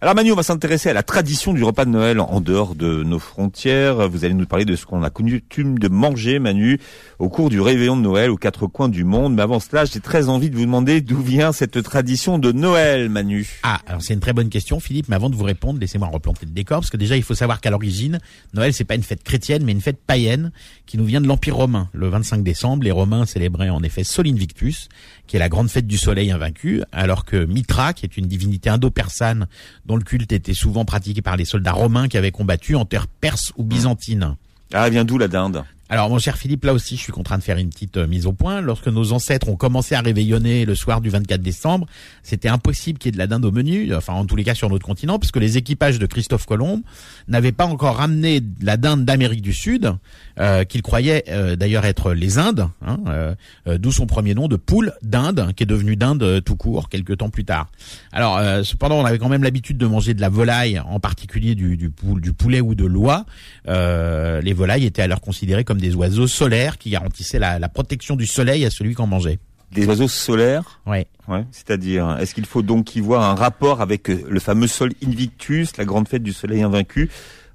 [0.00, 3.02] Alors Manu, on va s'intéresser à la tradition du repas de Noël en dehors de
[3.02, 4.08] nos frontières.
[4.08, 6.78] Vous allez nous parler de ce qu'on a coutume de manger, Manu,
[7.18, 9.34] au cours du réveillon de Noël aux quatre coins du monde.
[9.34, 13.08] Mais avant cela, j'ai très envie de vous demander d'où vient cette tradition de Noël,
[13.08, 13.58] Manu.
[13.64, 15.08] Ah, alors c'est une très bonne question, Philippe.
[15.08, 17.60] Mais avant de vous répondre, laissez-moi replanter le décor, parce que déjà il faut savoir
[17.60, 18.20] qu'à l'origine,
[18.54, 20.52] Noël c'est pas une fête chrétienne, mais une fête païenne
[20.86, 21.88] qui nous vient de l'Empire romain.
[21.92, 24.88] Le 25 décembre, les Romains célébraient en effet Sol Invictus,
[25.28, 28.70] qui est la grande fête du soleil invaincu, alors que Mitra, qui est une divinité
[28.70, 29.46] indo-persane
[29.86, 33.06] dont le culte était souvent pratiqué par les soldats romains qui avaient combattu en terre
[33.06, 34.34] perse ou byzantine.
[34.72, 35.64] Ah, elle vient d'où la dinde?
[35.90, 38.26] Alors mon cher Philippe, là aussi je suis contraint de faire une petite euh, mise
[38.26, 38.60] au point.
[38.60, 41.86] Lorsque nos ancêtres ont commencé à réveillonner le soir du 24 décembre,
[42.22, 44.54] c'était impossible qu'il y ait de la dinde au menu, enfin en tous les cas
[44.54, 46.82] sur notre continent, puisque les équipages de Christophe Colomb
[47.26, 49.94] n'avaient pas encore ramené de la dinde d'Amérique du Sud,
[50.38, 53.34] euh, qu'ils croyaient euh, d'ailleurs être les Indes, hein, euh,
[53.66, 56.88] euh, d'où son premier nom de poule d'Inde, qui est devenu dinde euh, tout court
[56.88, 57.68] quelques temps plus tard.
[58.12, 61.54] Alors euh, cependant, on avait quand même l'habitude de manger de la volaille, en particulier
[61.54, 63.26] du, du, poule- du poulet ou de l'oie.
[63.68, 68.16] Euh, les volailles étaient alors considérées comme des oiseaux solaires qui garantissaient la, la protection
[68.16, 69.38] du soleil à celui qu'on mangeait.
[69.72, 71.06] Des oiseaux solaires Ouais.
[71.28, 75.76] Ouais, c'est-à-dire, est-ce qu'il faut donc y voir un rapport avec le fameux Sol Invictus,
[75.76, 77.10] la grande fête du soleil invaincu,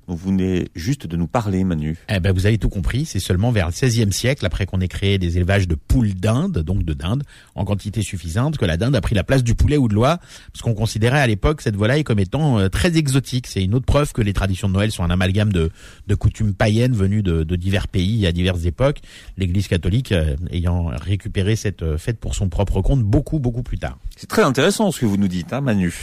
[0.07, 3.05] dont vous venez juste de nous parler, Manu Eh ben, vous avez tout compris.
[3.05, 6.59] C'est seulement vers le XVIe siècle, après qu'on ait créé des élevages de poules d'Inde,
[6.59, 7.23] donc de dinde,
[7.55, 10.19] en quantité suffisante, que la dinde a pris la place du poulet ou de l'oie,
[10.51, 13.47] parce qu'on considérait à l'époque cette volaille comme étant euh, très exotique.
[13.47, 15.71] C'est une autre preuve que les traditions de Noël sont un amalgame de,
[16.07, 18.99] de coutumes païennes venues de, de divers pays à diverses époques.
[19.37, 23.77] L'Église catholique euh, ayant récupéré cette euh, fête pour son propre compte beaucoup, beaucoup plus
[23.77, 23.97] tard.
[24.15, 25.93] C'est très intéressant ce que vous nous dites, hein, Manu.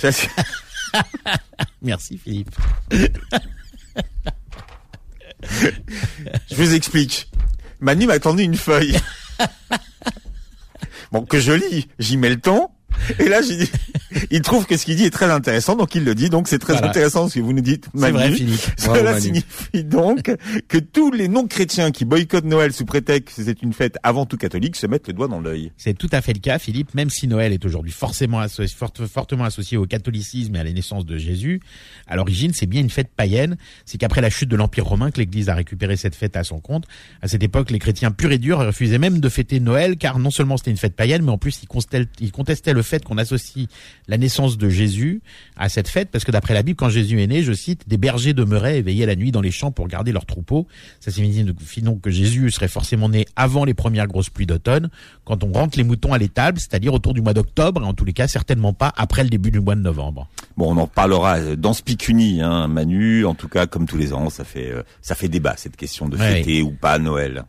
[1.82, 2.54] Merci Philippe.
[5.42, 7.30] Je vous explique.
[7.80, 8.98] Manu m'a tendu une feuille.
[11.12, 12.72] Bon, que je lis, j'y mets le temps.
[13.18, 13.70] Et là, j'ai dit,
[14.30, 16.30] il trouve que ce qu'il dit est très intéressant, donc il le dit.
[16.30, 16.88] Donc c'est très Voilà.
[16.90, 18.34] intéressant ce que vous nous dites, C'est Manu.
[18.34, 20.30] vrai Cela signifie donc
[20.68, 24.36] que tous les non-chrétiens qui boycottent Noël sous prétexte que c'est une fête avant tout
[24.36, 25.72] catholique se mettent le doigt dans l'œil.
[25.76, 26.94] C'est tout à fait le cas, Philippe.
[26.94, 28.40] Même si Noël est aujourd'hui forcément
[29.12, 31.60] fortement associé au catholicisme et à la naissance de Jésus,
[32.06, 33.56] à l'origine, c'est bien une fête païenne.
[33.84, 36.60] C'est qu'après la chute de l'Empire romain que l'Église a récupéré cette fête à son
[36.60, 36.84] compte.
[37.22, 40.30] À cette époque, les chrétiens purs et durs refusaient même de fêter Noël, car non
[40.30, 43.16] seulement c'était une fête païenne, mais en plus ils contestaient, ils contestaient le fait qu'on
[43.16, 43.66] associe
[44.08, 45.22] la naissance de Jésus
[45.56, 47.96] à cette fête, parce que d'après la Bible, quand Jésus est né, je cite, des
[47.96, 50.66] bergers demeuraient éveillés la nuit dans les champs pour garder leurs troupeaux.
[51.00, 54.90] Ça signifie donc que Jésus serait forcément né avant les premières grosses pluies d'automne,
[55.24, 58.04] quand on rentre les moutons à l'étable, c'est-à-dire autour du mois d'octobre, et en tous
[58.04, 60.28] les cas certainement pas après le début du mois de novembre.
[60.56, 63.24] Bon, on en parlera euh, dans ce Picuni, hein, Manu.
[63.24, 66.08] En tout cas, comme tous les ans, ça fait euh, ça fait débat cette question
[66.08, 66.34] de Ouais.
[66.36, 67.44] fêter ou pas Noël.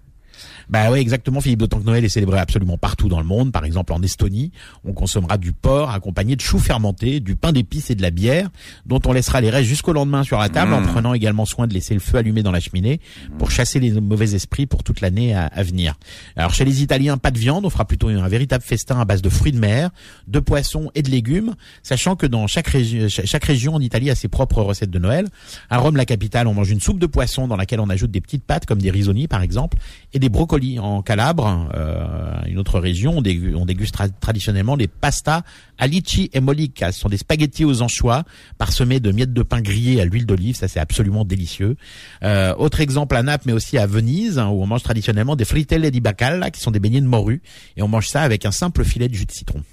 [0.72, 1.60] Bah oui, exactement, Philippe.
[1.60, 3.52] D'autant que Noël est célébré absolument partout dans le monde.
[3.52, 4.52] Par exemple, en Estonie,
[4.86, 8.50] on consommera du porc accompagné de choux fermentés, du pain d'épices et de la bière,
[8.86, 10.88] dont on laissera les restes jusqu'au lendemain sur la table, en Mmh.
[10.88, 13.02] prenant également soin de laisser le feu allumé dans la cheminée
[13.38, 15.96] pour chasser les mauvais esprits pour toute l'année à, à venir.
[16.38, 19.22] Alors chez les Italiens, pas de viande, on fera plutôt un véritable festin à base
[19.22, 19.90] de fruits de mer,
[20.28, 24.10] de poissons et de légumes, sachant que dans chaque, régi- cha- chaque région en Italie
[24.10, 25.28] a ses propres recettes de Noël.
[25.70, 28.22] À Rome, la capitale, on mange une soupe de poisson dans laquelle on ajoute des
[28.22, 29.78] petites pâtes comme des risottis par exemple,
[30.14, 34.76] et des brocolis En Calabre, euh, une autre région, on, dégu- on déguste tra- traditionnellement
[34.76, 35.44] les pasta
[35.78, 36.92] alici et mollica.
[36.92, 38.24] Ce sont des spaghettis aux anchois
[38.58, 40.56] parsemés de miettes de pain grillées à l'huile d'olive.
[40.56, 41.76] Ça, c'est absolument délicieux.
[42.24, 45.46] Euh, autre exemple à Naples, mais aussi à Venise, hein, où on mange traditionnellement des
[45.46, 47.42] fritelle di bacalla, qui sont des beignets de morue,
[47.78, 49.64] et on mange ça avec un simple filet de jus de citron.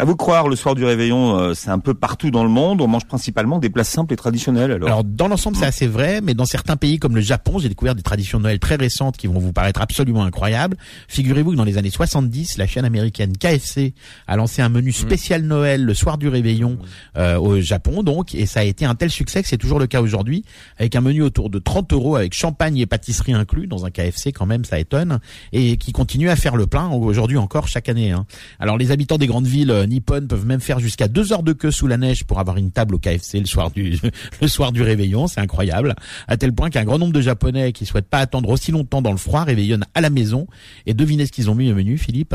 [0.00, 2.80] À vous croire, le soir du réveillon, euh, c'est un peu partout dans le monde.
[2.80, 4.72] On mange principalement des plats simples et traditionnels.
[4.72, 7.68] Alors, Alors dans l'ensemble c'est assez vrai, mais dans certains pays comme le Japon, j'ai
[7.68, 10.78] découvert des traditions de Noël très récentes qui vont vous paraître absolument incroyables.
[11.08, 13.92] Figurez-vous que dans les années 70, la chaîne américaine KFC
[14.26, 16.78] a lancé un menu spécial Noël le soir du réveillon
[17.18, 19.86] euh, au Japon, donc, et ça a été un tel succès que c'est toujours le
[19.86, 20.46] cas aujourd'hui,
[20.78, 24.32] avec un menu autour de 30 euros avec champagne et pâtisserie inclus dans un KFC
[24.32, 25.18] quand même, ça étonne,
[25.52, 28.12] et qui continue à faire le plein aujourd'hui encore chaque année.
[28.12, 28.24] hein.
[28.60, 31.52] Alors les habitants des grandes villes euh, nippones peuvent même faire jusqu'à deux heures de
[31.52, 33.98] queue sous la neige pour avoir une table au KFC le soir du
[34.40, 35.94] le soir du réveillon, c'est incroyable,
[36.28, 39.12] à tel point qu'un grand nombre de Japonais qui souhaitent pas attendre aussi longtemps dans
[39.12, 40.46] le froid réveillonnent à la maison.
[40.86, 42.34] Et devinez ce qu'ils ont mis au menu, Philippe?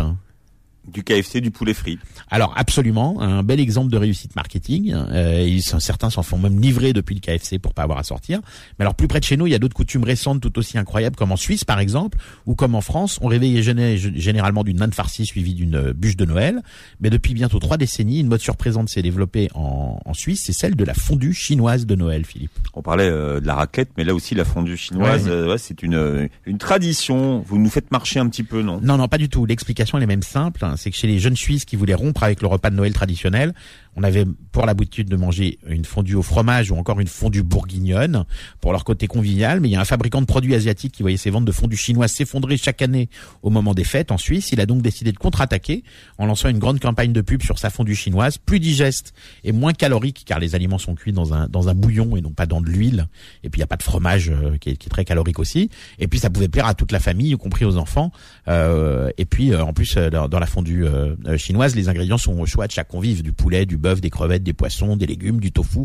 [0.92, 1.98] Du KFC, du poulet frit.
[2.30, 4.94] alors absolument, un bel exemple de réussite marketing.
[4.94, 8.40] Euh, ils certains s'en font même livrer depuis le KFC pour pas avoir à sortir.
[8.80, 10.78] Mais alors plus près de chez nous, il y a d'autres coutumes récentes tout aussi
[10.78, 14.78] incroyables, comme en Suisse par exemple, ou comme en France, on réveillait géné- généralement d'une
[14.78, 16.62] nane farcie suivie d'une bûche de Noël.
[17.00, 20.76] Mais depuis bientôt trois décennies, une mode surprenante s'est développée en, en Suisse, c'est celle
[20.76, 22.52] de la fondue chinoise de Noël, Philippe.
[22.74, 25.32] On parlait euh, de la raclette, mais là aussi la fondue chinoise, Ouais.
[25.32, 27.44] euh, ouais, c'est une euh, une tradition.
[27.46, 28.80] Vous nous faites marcher un petit peu, non?
[28.82, 29.46] Non, non, pas du tout.
[29.46, 30.64] L'explication elle est même simple.
[30.78, 33.54] C'est que chez les jeunes Suisses qui voulaient rompre avec le repas de Noël traditionnel,
[33.96, 38.26] on avait pour l'habitude de manger une fondue au fromage ou encore une fondue bourguignonne
[38.62, 39.60] pour leur côté convivial.
[39.60, 41.78] Mais il y a un fabricant de produits asiatiques qui voyait ses ventes de fondue
[41.78, 43.10] chinoise s'effondrer chaque année
[43.42, 44.50] au moment des fêtes en Suisse.
[44.52, 45.84] Il a donc décidé de contre-attaquer
[46.18, 49.74] en lançant une grande campagne de pub sur sa fondue chinoise, plus digeste et moins
[49.74, 52.62] calorique car les aliments sont cuits dans un dans un bouillon et non pas dans
[52.62, 53.08] de l'huile.
[53.44, 55.70] Et puis il n'y a pas de fromage euh, qui, est, très calorique aussi.
[56.00, 58.12] Et puis ça pouvait plaire à toute la famille, y compris aux enfants.
[58.48, 62.38] Euh, et puis euh, en plus euh, dans, la fondue euh, chinoise, les ingrédients sont
[62.40, 65.52] au choix de chaque convive du poulet, du des crevettes, des poissons, des légumes, du
[65.52, 65.82] tofu,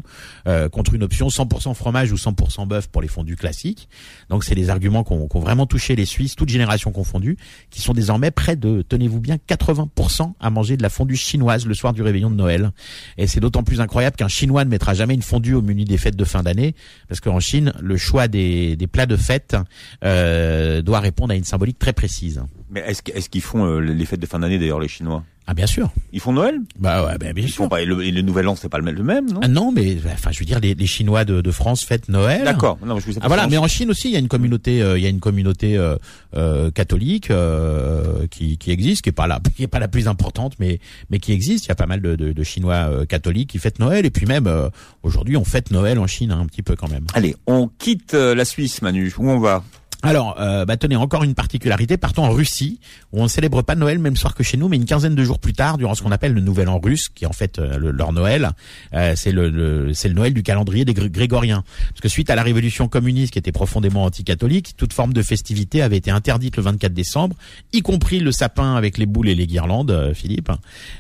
[0.47, 3.89] euh, contre une option 100% fromage ou 100% bœuf pour les fondues classiques.
[4.29, 7.37] Donc c'est des arguments qui ont vraiment touché les Suisses, toutes générations confondues,
[7.71, 11.75] qui sont désormais près de, tenez-vous bien, 80% à manger de la fondue chinoise le
[11.75, 12.71] soir du réveillon de Noël.
[13.17, 15.99] Et c'est d'autant plus incroyable qu'un Chinois ne mettra jamais une fondue au menu des
[15.99, 16.75] fêtes de fin d'année,
[17.09, 19.57] parce qu'en Chine, le choix des, des plats de fête
[20.05, 22.43] euh, doit répondre à une symbolique très précise.
[22.71, 25.25] Mais est-ce est-ce qu'ils font euh, les fêtes de fin d'année d'ailleurs les Chinois?
[25.51, 25.91] Ah bien sûr.
[26.13, 26.61] Ils font Noël?
[26.79, 27.65] Bah ouais, bah, bien Ils sûr.
[27.65, 27.83] font pas.
[27.83, 29.41] Et le, et le Nouvel An, c'est pas le même, le même, non?
[29.43, 32.45] Ah non, mais enfin, je veux dire, les, les Chinois de, de France fêtent Noël.
[32.45, 32.79] D'accord.
[32.87, 34.29] Non, mais je vous ai Ah voilà, mais en Chine aussi, il y a une
[34.29, 35.97] communauté, euh, il y a une communauté euh,
[36.37, 40.07] euh, catholique euh, qui, qui existe, qui est pas la, qui est pas la plus
[40.07, 40.79] importante, mais
[41.11, 41.65] mais qui existe.
[41.67, 44.27] Il y a pas mal de, de, de Chinois catholiques qui fêtent Noël, et puis
[44.27, 44.69] même euh,
[45.03, 47.07] aujourd'hui, on fête Noël en Chine hein, un petit peu quand même.
[47.13, 49.13] Allez, on quitte la Suisse, Manu.
[49.19, 49.65] Où on va?
[50.03, 52.81] Alors, euh, bah tenez, encore une particularité, partons en Russie,
[53.13, 55.23] où on ne célèbre pas Noël même soir que chez nous, mais une quinzaine de
[55.25, 57.59] jours plus tard, durant ce qu'on appelle le Nouvel An russe, qui est en fait
[57.59, 58.51] euh, le- leur Noël,
[58.95, 61.65] euh, c'est le, le- c'est le Noël du calendrier des Gré- Grégoriens.
[61.91, 65.83] Parce que suite à la révolution communiste qui était profondément anticatholique, toute forme de festivité
[65.83, 67.37] avait été interdite le 24 décembre,
[67.75, 70.51] y compris le sapin avec les boules et les guirlandes, euh, Philippe.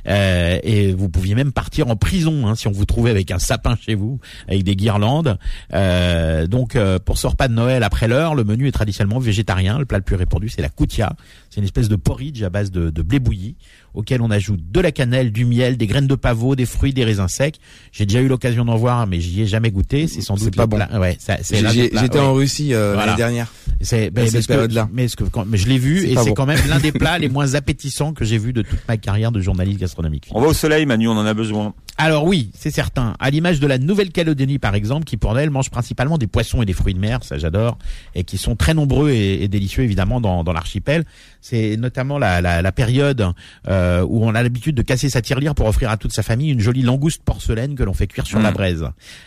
[0.08, 3.38] Euh, et vous pouviez même partir en prison hein, si on vous trouvait avec un
[3.38, 5.38] sapin chez vous, avec des guirlandes.
[5.72, 9.78] Euh, donc pour ce repas de Noël après l'heure, le menu est traditionnellement végétarien.
[9.78, 11.14] Le plat le plus répandu, c'est la koutia.
[11.48, 13.54] C'est une espèce de porridge à base de, de blé bouilli,
[13.94, 17.04] auquel on ajoute de la cannelle, du miel, des graines de pavot, des fruits, des
[17.04, 17.56] raisins secs.
[17.92, 20.06] J'ai déjà eu l'occasion d'en voir, mais j'y ai jamais goûté.
[20.08, 20.76] C'est sans doute pas bon.
[20.76, 21.16] plat- Ouais,
[21.50, 22.18] J'étais ouais.
[22.20, 23.06] en Russie euh, Voilà.
[23.06, 23.52] l'année dernière.
[23.80, 24.88] C'est ben, cette période-là.
[24.92, 26.34] mais, ce que- quand- mais je l'ai vu et c'est bon.
[26.34, 29.32] quand même l'un des plats les moins appétissants que j'ai vu de toute ma carrière
[29.32, 30.28] de journaliste gastronomique.
[30.32, 31.08] On va au soleil, Manu.
[31.08, 31.74] On en a besoin.
[32.02, 33.14] Alors oui, c'est certain.
[33.20, 36.64] À l'image de la Nouvelle-Calédonie par exemple, qui pour Noël mange principalement des poissons et
[36.64, 37.76] des fruits de mer, ça j'adore,
[38.14, 41.04] et qui sont très nombreux et, et délicieux évidemment dans, dans l'archipel.
[41.42, 43.26] C'est notamment la, la, la période
[43.68, 46.50] euh, où on a l'habitude de casser sa tirelire pour offrir à toute sa famille
[46.50, 48.44] une jolie langouste porcelaine que l'on fait cuire sur Mm.
[48.44, 48.84] la braise.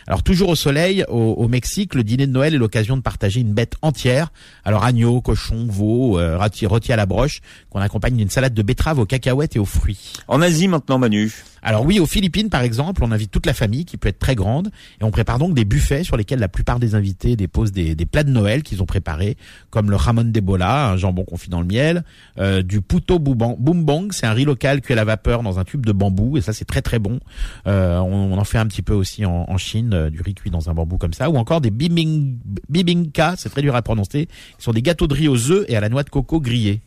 [0.08, 3.40] Alors toujours au soleil, au, au Mexique, le dîner de Noël est l'occasion de partager
[3.42, 4.32] une bête entière.
[4.66, 8.62] Alors agneau, cochon, veau, euh, rôti, rôti à la broche, qu'on accompagne d'une salade de
[8.64, 10.14] betterave aux cacahuètes et aux fruits.
[10.28, 11.32] En Asie maintenant, Manu?
[11.64, 14.36] Alors oui, aux Philippines par exemple, on invite toute la famille qui peut être très
[14.36, 17.96] grande et on prépare donc des buffets sur lesquels la plupart des invités déposent des,
[17.96, 19.38] des plats de Noël qu'ils ont préparés,
[19.70, 22.04] comme le jamon de bola, un jambon confit dans le miel,
[22.38, 25.86] euh, du puto bumbong, c'est un riz local cuit à la vapeur dans un tube
[25.86, 27.20] de bambou et ça c'est très très bon.
[27.66, 30.34] Euh, on, on en fait un petit peu aussi en, en Chine, euh, du riz
[30.34, 32.38] cuit dans un bambou comme ça, ou encore des bibing,
[32.70, 35.78] bibingka, c'est très dur à prononcer, qui sont des gâteaux de riz aux œufs et
[35.78, 36.82] à la noix de coco grillée.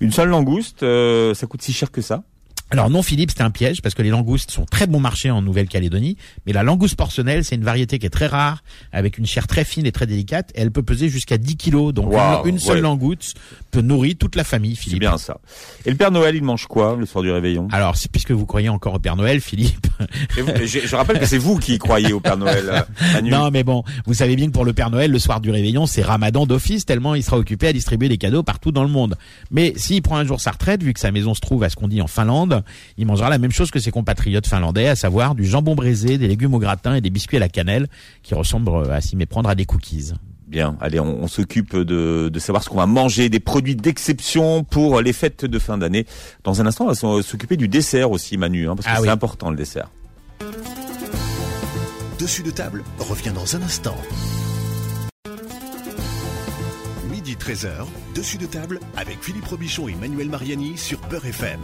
[0.00, 2.24] Une seule langouste, euh, ça coûte si cher que ça?
[2.74, 5.40] Alors non Philippe, c'est un piège parce que les langoustes sont très bon marché en
[5.42, 9.46] Nouvelle-Calédonie, mais la langouste porcelaine, c'est une variété qui est très rare, avec une chair
[9.46, 12.58] très fine et très délicate, et elle peut peser jusqu'à 10 kilos, donc une, une
[12.58, 12.82] seule ouais.
[12.82, 13.36] langouste
[13.70, 15.00] peut nourrir toute la famille, C'est Philippe.
[15.00, 15.38] bien ça.
[15.86, 17.68] Et le Père Noël, il mange quoi le soir du réveillon?
[17.70, 19.86] Alors, c'est puisque vous croyez encore au Père Noël, Philippe.
[20.36, 22.80] Et vous- je, je rappelle que c'est vous qui croyez au Père Noël, euh,
[23.12, 23.30] Manu.
[23.30, 25.86] Non, mais bon, vous savez bien que pour le Père Noël, le soir du réveillon,
[25.86, 29.14] c'est Ramadan d'office, tellement il sera occupé à distribuer des cadeaux partout dans le monde.
[29.52, 31.76] Mais s'il prend un jour sa retraite, vu que sa maison se trouve à ce
[31.76, 32.63] qu'on dit en Finlande,
[32.96, 36.28] il mangera la même chose que ses compatriotes finlandais, à savoir du jambon braisé, des
[36.28, 37.88] légumes au gratin et des biscuits à la cannelle,
[38.22, 40.12] qui ressemblent à s'y méprendre à des cookies.
[40.46, 44.62] Bien, allez, on, on s'occupe de, de savoir ce qu'on va manger, des produits d'exception
[44.62, 46.06] pour les fêtes de fin d'année.
[46.44, 49.02] Dans un instant, on va s'occuper du dessert aussi, Manu, hein, parce que Ah c'est
[49.02, 49.08] oui.
[49.08, 49.88] important le dessert.
[52.20, 53.96] Dessus de table revient dans un instant.
[57.34, 61.60] Midi 13h, dessus de table avec Philippe Robichon et Manuel Mariani sur Peur FM.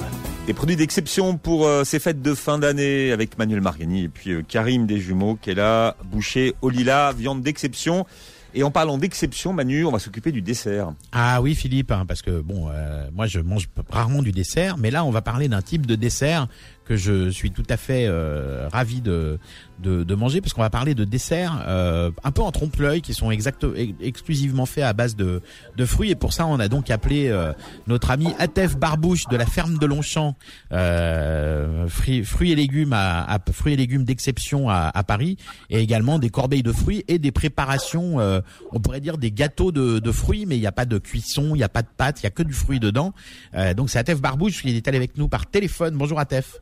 [0.46, 4.30] Des produits d'exception pour euh, ces fêtes de fin d'année avec Manuel Margani et puis
[4.32, 8.06] euh, Karim des jumeaux qui est là, boucher au lilas, viande d'exception.
[8.52, 10.92] Et en parlant d'exception, Manu, on va s'occuper du dessert.
[11.12, 14.90] Ah oui, Philippe, hein, parce que bon, euh, moi je mange rarement du dessert, mais
[14.90, 16.48] là on va parler d'un type de dessert
[16.84, 19.38] que je suis tout à fait euh, ravi de,
[19.80, 23.14] de de manger, parce qu'on va parler de desserts euh, un peu en trompe-l'œil qui
[23.14, 25.42] sont exact, ex- exclusivement faits à base de
[25.76, 27.52] de fruits, et pour ça on a donc appelé euh,
[27.86, 30.36] notre ami Atef Barbouche de la ferme de Longchamp,
[30.72, 35.36] euh, fruits, fruits et légumes à, à- fruits et légumes d'exception à, à Paris,
[35.70, 38.40] et également des corbeilles de fruits et des préparations, euh,
[38.72, 41.54] on pourrait dire des gâteaux de, de fruits, mais il n'y a pas de cuisson,
[41.54, 43.12] il n'y a pas de pâte, il y a que du fruit dedans.
[43.54, 45.94] Euh, donc c'est Atef Barbouche qui est allé avec nous par téléphone.
[45.96, 46.60] Bonjour Atef.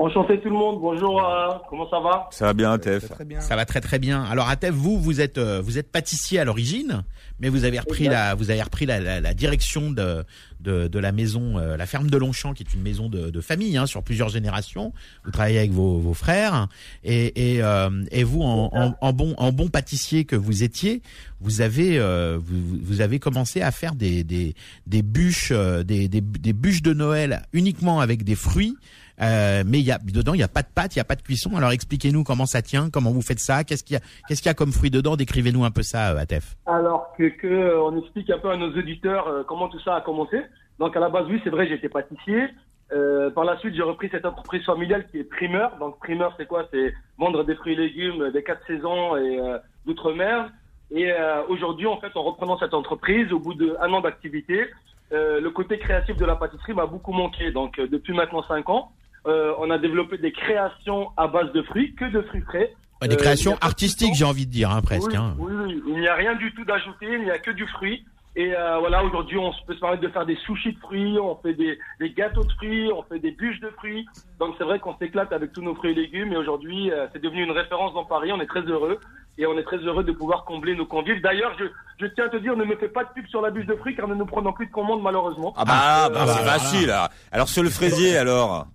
[0.00, 3.40] Enchanté tout le monde, bonjour, euh, comment ça va Ça va bien, Tef Très bien.
[3.40, 4.22] Ça va très très bien.
[4.22, 7.02] Alors Atef, vous vous êtes euh, vous êtes pâtissier à l'origine,
[7.40, 10.24] mais vous avez repris la vous avez repris la, la, la direction de,
[10.60, 13.40] de de la maison euh, la ferme de Longchamp qui est une maison de, de
[13.40, 14.92] famille hein, sur plusieurs générations.
[15.24, 16.68] Vous travaillez avec vos, vos frères
[17.02, 21.02] et et, euh, et vous en, en, en bon en bon pâtissier que vous étiez,
[21.40, 24.54] vous avez euh, vous, vous avez commencé à faire des des
[24.86, 28.76] des bûches euh, des, des des bûches de Noël uniquement avec des fruits.
[29.20, 31.04] Euh, mais il y a dedans, il y a pas de pâte, il y a
[31.04, 31.56] pas de cuisson.
[31.56, 34.48] Alors expliquez-nous comment ça tient, comment vous faites ça, qu'est-ce qu'il y a, qu'est-ce qu'il
[34.48, 35.16] y a comme fruits dedans?
[35.16, 36.56] Décrivez-nous un peu ça, euh, Atef.
[36.66, 40.00] Alors que, que on explique un peu à nos auditeurs euh, comment tout ça a
[40.00, 40.40] commencé.
[40.78, 42.48] Donc à la base, oui, c'est vrai, j'étais pâtissier.
[42.90, 45.76] Euh, par la suite, j'ai repris cette entreprise familiale qui est primeur.
[45.78, 46.66] Donc primeur, c'est quoi?
[46.72, 50.50] C'est vendre des fruits et légumes des quatre saisons et euh, d'outre-mer.
[50.90, 54.66] Et euh, aujourd'hui, en fait, en reprenant cette entreprise, au bout d'un an d'activité,
[55.10, 57.50] le côté créatif de la pâtisserie m'a beaucoup manqué.
[57.50, 58.92] Donc depuis maintenant cinq ans,
[59.26, 62.72] euh, on a développé des créations à base de fruits, que de fruits frais.
[63.00, 65.10] Ouais, des Euh, créations de artistiques, j'ai envie de dire, hein, presque.
[65.10, 65.34] Oui, hein.
[65.38, 65.82] oui, oui.
[65.88, 68.04] il n'y a rien du tout d'ajouté, il n'y a que du fruit.
[68.36, 71.34] Et euh, voilà, aujourd'hui, on peut se permettre de faire des sushis de fruits, on
[71.36, 74.06] fait des, des gâteaux de fruits, on fait des bûches de fruits.
[74.38, 76.32] Donc c'est vrai qu'on s'éclate avec tous nos fruits et légumes.
[76.32, 78.30] Et aujourd'hui, euh, c'est devenu une référence dans Paris.
[78.32, 78.98] On est très heureux.
[79.38, 81.20] Et on est très heureux de pouvoir combler nos convives.
[81.22, 81.64] D'ailleurs, je,
[82.00, 83.74] je tiens à te dire, ne me fais pas de pub sur la bûche de
[83.76, 85.52] fruits car nous ne prenons plus de commandes malheureusement.
[85.56, 86.52] Ah bah, bah, bah, c'est voilà.
[86.58, 86.94] facile.
[87.32, 88.66] Alors sur le fraisier, alors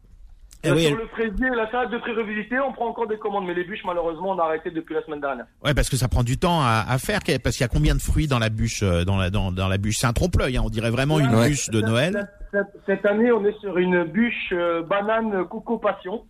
[0.65, 3.17] Eh oui, sur elle- le fraisier, la salade de fruits revisité, on prend encore des
[3.17, 3.45] commandes.
[3.45, 5.45] Mais les bûches, malheureusement, on a arrêté depuis la semaine dernière.
[5.65, 7.95] ouais, parce que ça prend du temps à, à faire, parce qu'il y a combien
[7.95, 9.95] de fruits dans la bûche, euh, dans la dans, dans la bûche?
[9.97, 11.49] C'est un trompe-l'œil, hein, on dirait vraiment une Ouais.
[11.49, 12.29] bûche de Noël.
[12.51, 16.23] Cette, cette- cette année, on est sur une bûche euh, banane coco passion.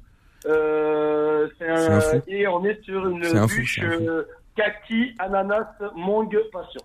[0.45, 2.21] Euh, c'est un, un fou.
[2.27, 4.23] et on est sur une bûche un euh,
[4.57, 6.81] kaki ananas mangue passion.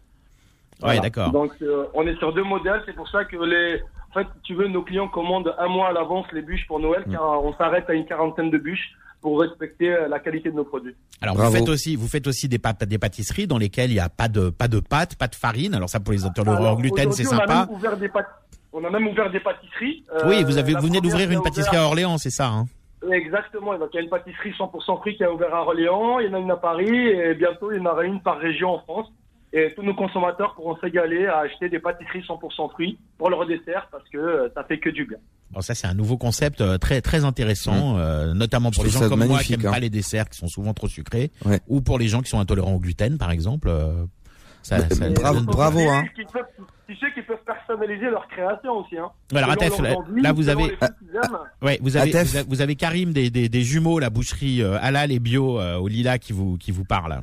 [0.82, 1.32] Ouais, d'accord.
[1.32, 2.82] Donc euh, on est sur deux modèles.
[2.86, 5.88] C'est pour ça que les, en fait, si tu veux, nos clients commandent un mois
[5.88, 7.12] à l'avance les bûches pour Noël, Mm.
[7.12, 8.90] car on s'arrête à une quarantaine de bûches
[9.20, 10.94] pour respecter euh, la qualité de nos produits.
[11.20, 11.50] Alors Bravo.
[11.50, 14.08] vous faites aussi, vous faites aussi des pâtes, des pâtisseries dans lesquelles il y a
[14.08, 15.74] pas de pas de pâte, pas de farine.
[15.74, 17.66] Alors ça pour les intolérants au Alors, gluten, c'est aujourd'hui, on a sympa.
[17.66, 18.26] même ouvert des pâtes-
[18.72, 20.04] On a même ouvert des pâtisseries.
[20.26, 22.66] Oui, Euh, vous avez la vous venez d'ouvrir une pâtisserie à Orléans, c'est ça hein
[23.12, 23.76] Exactement.
[23.78, 26.30] Donc, il y a une pâtisserie 100% fruits qui a ouvert à Orléans, il y
[26.30, 28.80] en a une à Paris, et bientôt, il y en aura une par région en
[28.80, 29.06] France.
[29.52, 33.88] Et tous nos consommateurs pourront s'égaler à acheter des pâtisseries 100% fruits pour leur dessert
[33.90, 35.16] parce que euh, ça fait que du bien.
[35.50, 38.92] Bon, ça c'est un nouveau concept euh, très très intéressant, euh, notamment pour Je les
[38.92, 39.72] gens comme moi qui magnifique, aiment hein.
[39.72, 41.60] pas les desserts qui sont souvent trop sucrés, Ouais.
[41.66, 43.68] ou pour les gens qui sont intolérants au gluten, par exemple.
[43.68, 44.04] euh,
[44.62, 46.04] ça, Bah, ça- bravo, ça- bravo, hein.
[46.14, 46.44] Qui peuvent,
[46.86, 48.98] tu sais qu'ils peuvent personnaliser leur création aussi.
[48.98, 49.08] Hein.
[49.34, 50.76] Alors, Atef, là- vous avez-.
[51.62, 52.28] Ouais, vous avez, Atef.
[52.30, 55.58] vous avez vous avez Karim des, des, des jumeaux, la boucherie euh, halal et bio
[55.58, 57.22] euh, au Lila qui vous qui vous parle.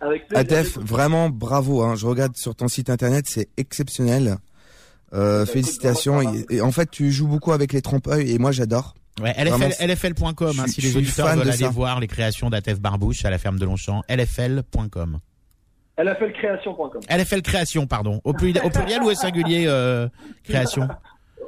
[0.00, 0.38] Avec plaisir.
[0.58, 1.82] Adef, vraiment bravo.
[1.82, 1.94] Hein.
[1.96, 4.36] Je regarde sur ton site internet, c'est exceptionnel.
[5.14, 6.20] Euh, écoute, félicitations.
[6.22, 8.94] Et, et en fait, tu joues beaucoup avec les trompe-œil et moi j'adore.
[9.20, 11.70] Ouais, LFL, LFL.com, hein, je si suis- les auditeurs veulent de aller ça.
[11.70, 15.18] voir les créations d'Atef Barbouche à la ferme de Longchamp, LFL.com.
[15.96, 17.00] Elle a fait le création.com.
[17.08, 18.20] LFL Création, pardon.
[18.22, 20.08] Au, pluriel, au pluriel ou au singulier euh,
[20.44, 20.86] Création?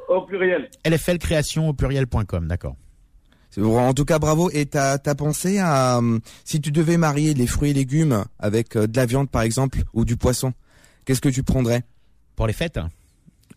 [0.09, 0.69] Au pluriel.
[0.85, 2.75] LFL création au pluriel.com, d'accord.
[3.63, 4.51] En tout cas, bravo.
[4.53, 8.77] Et t'as as pensé à euh, si tu devais marier les fruits et légumes avec
[8.77, 10.53] euh, de la viande, par exemple, ou du poisson,
[11.05, 11.83] qu'est-ce que tu prendrais?
[12.37, 12.79] Pour les fêtes?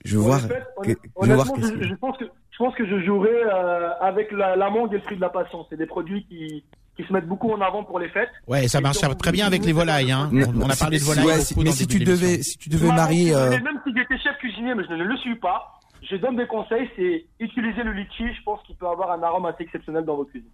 [0.06, 0.39] Je veux voir.
[0.41, 3.30] je veux voir honnêtement, qu'est-ce je, que- je pense que je pense que je jouerai
[3.32, 5.66] euh, avec la, la mangue et le fruit de la passion.
[5.70, 6.64] C'est des produits qui
[6.95, 8.30] qui se mettent beaucoup en avant pour les fêtes.
[8.47, 10.12] Ouais, ça marche donc, très bien avec les volailles.
[10.12, 10.30] Hein.
[10.32, 12.56] On, on a parlé de volailles ouais, beaucoup si- dans mais si tu devais, si
[12.60, 15.80] tu devais marier, euh, Même si j'étais chef cuisinier, mais je ne le suis pas,
[16.16, 18.24] je donne des conseils, c'est utiliser le litchi.
[18.38, 20.49] Je pense qu'il peut avoir un arôme assez exceptionnel dans votre cuisine.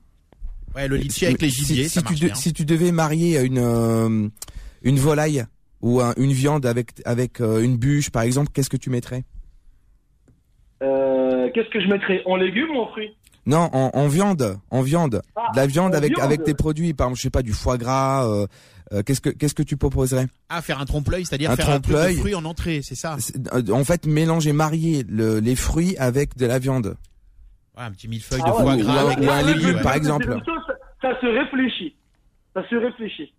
[0.76, 2.36] Ouais, le litchi avec les si- gibiers, si, ça tu marche de- bien.
[2.36, 4.28] si tu devais marier une euh,
[4.84, 5.43] une volaille
[5.82, 9.24] ou un- une viande avec avec euh, une bûche, par exemple, qu'est-ce que tu mettrais?
[10.82, 12.22] Euh, Qu'est-ce que je mettrais?
[12.26, 13.16] En légumes ou en fruits?
[13.46, 16.24] Non, en, en viande, en viande, Ah, de la viande avec viande.
[16.26, 18.26] avec tes produits, par exemple, je sais pas, du foie gras.
[18.28, 18.46] euh,
[18.92, 20.28] euh, qu'est-ce que qu'est-ce que tu proposerais?
[20.50, 22.18] Ah, faire un trompe-l'œil, c'est-à-dire Un faire un truc de trompe-l'œil.
[22.18, 23.16] fruits en entrée, c'est ça?
[23.20, 26.96] C'est- euh, En fait, mélanger, marier le- les fruits avec de la viande.
[27.78, 29.82] Ouais, Un petit millefeuille Ah de ouais, foie gras avec ou des un légume, ouais.
[29.84, 30.26] par exemple.
[31.02, 31.96] Ça, ça se réfléchit.
[32.56, 33.32] Ça se réfléchit.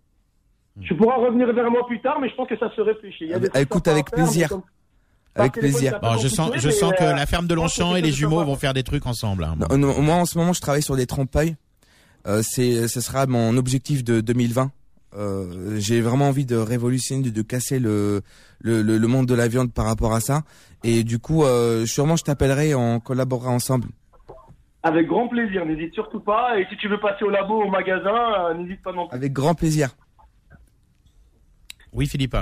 [0.77, 0.81] Hmm.
[0.83, 3.25] Tu pourras revenir vers moi plus tard, mais je pense que ça se réfléchit.
[3.25, 4.49] Il y a des Ah, écoute, trucs à avec plaisir.
[5.35, 5.99] Avec plaisir.
[6.01, 8.73] Bon, je sens, je que euh, la ferme de Longchamp et les jumeaux vont faire.
[8.73, 9.43] des trucs ensemble.
[9.45, 9.55] hein.
[9.69, 11.55] Non, non, moi, en ce moment, je travaille sur des trompe-l'œil.
[12.27, 14.71] Euh, c'est, ce sera mon objectif de 2020.
[15.17, 18.21] Euh, j'ai vraiment envie de révolutionner, de, de casser le,
[18.59, 20.43] le, le, le monde de la viande par rapport à ça.
[20.83, 23.87] Et du coup, euh, sûrement, je t'appellerai, on collaborera ensemble.
[24.83, 26.57] Avec grand plaisir, n'hésite surtout pas.
[26.59, 28.09] Et si tu veux passer au labo, au magasin,
[28.49, 29.15] euh, n'hésite pas non plus.
[29.15, 29.89] Avec grand plaisir.
[31.93, 32.37] Oui, Philippe.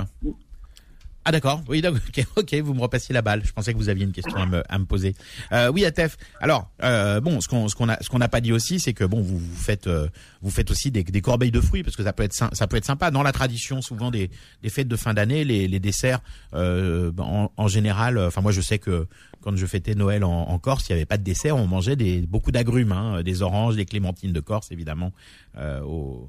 [1.30, 2.00] Ah d'accord, oui, d'accord,
[2.38, 3.42] ok, vous me repassiez la balle.
[3.44, 5.14] Je pensais que vous aviez une question à me, à me poser.
[5.52, 6.16] Euh, oui, Atef.
[6.40, 9.04] Alors, euh, bon, ce qu'on ce a ce qu'on n'a pas dit aussi, c'est que
[9.04, 10.08] bon, vous, vous faites euh,
[10.42, 12.76] vous faites aussi des, des corbeilles de fruits parce que ça peut être ça peut
[12.76, 14.28] être sympa dans la tradition souvent des,
[14.64, 16.18] des fêtes de fin d'année, les, les desserts
[16.52, 18.18] euh, en, en général.
[18.18, 19.06] euh, Enfin, moi, je sais que
[19.40, 22.20] quand je fêtais Noël en, Corse, il n'y avait pas de dessert, on mangeait des
[22.22, 25.12] beaucoup d'agrumes, hein, des oranges, des clémentines de Corse, évidemment,
[25.56, 26.28] euh, au,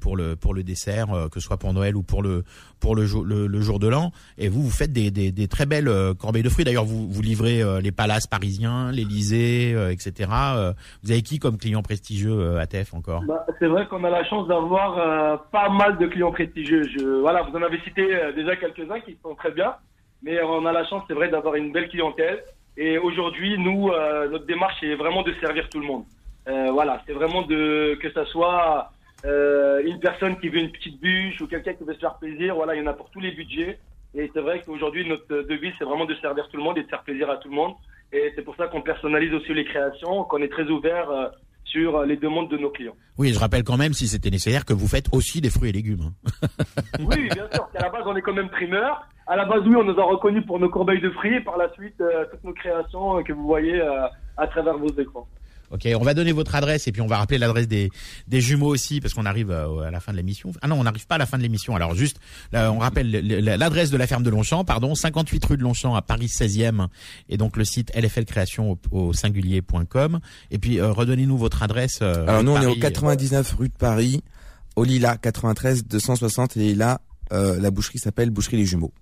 [0.00, 2.44] pour le pour le dessert, euh, que ce soit pour Noël ou pour le
[2.80, 4.12] pour le jour le, jour de l'an.
[4.38, 6.64] Et vous vous faites des des, très belles euh, corbeilles de fruits.
[6.64, 10.30] D'ailleurs, vous vous livrez euh, les palaces parisiens, l'Élysée, euh, etc.
[10.32, 13.22] Euh, vous avez qui comme client prestigieux euh, à TEF encore?
[13.26, 16.82] Bah, c'est vrai qu'on a la chance d'avoir euh, pas mal de clients prestigieux.
[17.20, 19.74] Voilà, vous en avez cité euh, déjà quelques-uns qui sont très bien,
[20.22, 22.42] mais on a la chance, c'est vrai, d'avoir une belle clientèle.
[22.76, 26.04] Et aujourd'hui, nous, euh, notre démarche est vraiment de servir tout le monde.
[26.48, 28.90] Euh, voilà, c'est vraiment de que ça soit
[29.24, 32.54] euh, une personne qui veut une petite bûche ou quelqu'un qui veut se faire plaisir.
[32.54, 33.78] Voilà, il y en a pour tous les budgets.
[34.14, 36.88] Et c'est vrai qu'aujourd'hui, notre devise, c'est vraiment de servir tout le monde et de
[36.88, 37.72] faire plaisir à tout le monde.
[38.12, 41.28] Et c'est pour ça qu'on personnalise aussi les créations, qu'on est très ouvert euh,
[41.64, 42.96] sur les demandes de nos clients.
[43.16, 45.72] Oui, je rappelle quand même, si c'était nécessaire, que vous faites aussi des fruits et
[45.72, 46.10] légumes.
[46.42, 46.46] hein.
[47.00, 47.70] Oui, bien sûr.
[47.72, 49.06] qu'à la base, on est quand même primeur.
[49.26, 51.56] À la base, oui, on nous a reconnus pour nos corbeilles de fruits et par
[51.56, 54.06] la suite, euh, toutes nos créations que vous voyez euh,
[54.36, 55.26] à travers vos écrans.
[55.72, 57.90] Ok, on va donner votre adresse et puis on va rappeler l'adresse des,
[58.28, 60.52] des jumeaux aussi parce qu'on arrive euh, à la fin de l'émission.
[60.60, 61.74] Ah non, on n'arrive pas à la fin de l'émission.
[61.74, 62.18] Alors juste,
[62.52, 65.62] là, on rappelle le- le- l'adresse de la ferme de Longchamp, pardon, 58 rue de
[65.62, 66.88] Longchamp à Paris 16e
[67.30, 70.20] et donc le site lflcréation au, au singulier.com.
[70.50, 72.00] Et puis euh, redonnez-nous votre adresse.
[72.02, 72.80] euh, Alors nous, on est au Paris.
[72.80, 74.22] 99 rue de Paris,
[74.76, 77.00] au Lila 93 260 et là,
[77.32, 78.92] euh, la boucherie s'appelle Boucherie les Jumeaux.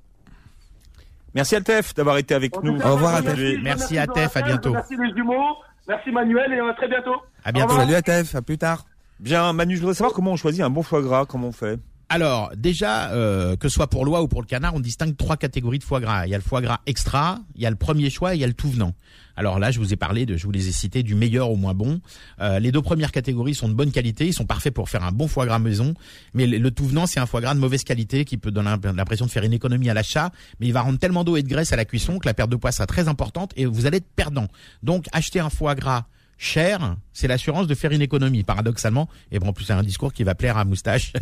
[1.35, 2.77] Merci Altef d'avoir été avec nous.
[2.81, 3.63] Au revoir, merci, Atef.
[3.63, 4.73] merci, Atef, à bientôt.
[4.73, 5.55] Merci les jumeaux,
[5.89, 7.17] merci Manuel et à très bientôt.
[7.45, 7.75] À bientôt.
[7.75, 8.85] Salut à Tef, à plus tard.
[9.19, 11.79] Bien, Manu, je voudrais savoir comment on choisit un bon foie gras, comment on fait?
[12.13, 15.37] Alors déjà, euh, que ce soit pour l'oie ou pour le canard, on distingue trois
[15.37, 16.27] catégories de foie gras.
[16.27, 18.41] Il y a le foie gras extra, il y a le premier choix et il
[18.41, 18.95] y a le tout venant.
[19.37, 21.57] Alors là, je vous ai parlé de, je vous les ai cités du meilleur au
[21.57, 22.01] moins bon.
[22.41, 25.13] Euh, les deux premières catégories sont de bonne qualité, ils sont parfaits pour faire un
[25.13, 25.95] bon foie gras maison.
[26.35, 28.75] Mais le, le tout venant, c'est un foie gras de mauvaise qualité qui peut donner
[28.83, 31.49] l'impression de faire une économie à l'achat, mais il va rendre tellement d'eau et de
[31.49, 33.99] graisse à la cuisson que la perte de poids sera très importante et vous allez
[33.99, 34.49] être perdant.
[34.83, 36.07] Donc acheter un foie gras
[36.43, 39.09] cher, c'est l'assurance de faire une économie, paradoxalement.
[39.31, 41.13] Et bon, en plus, c'est un discours qui va plaire à Moustache.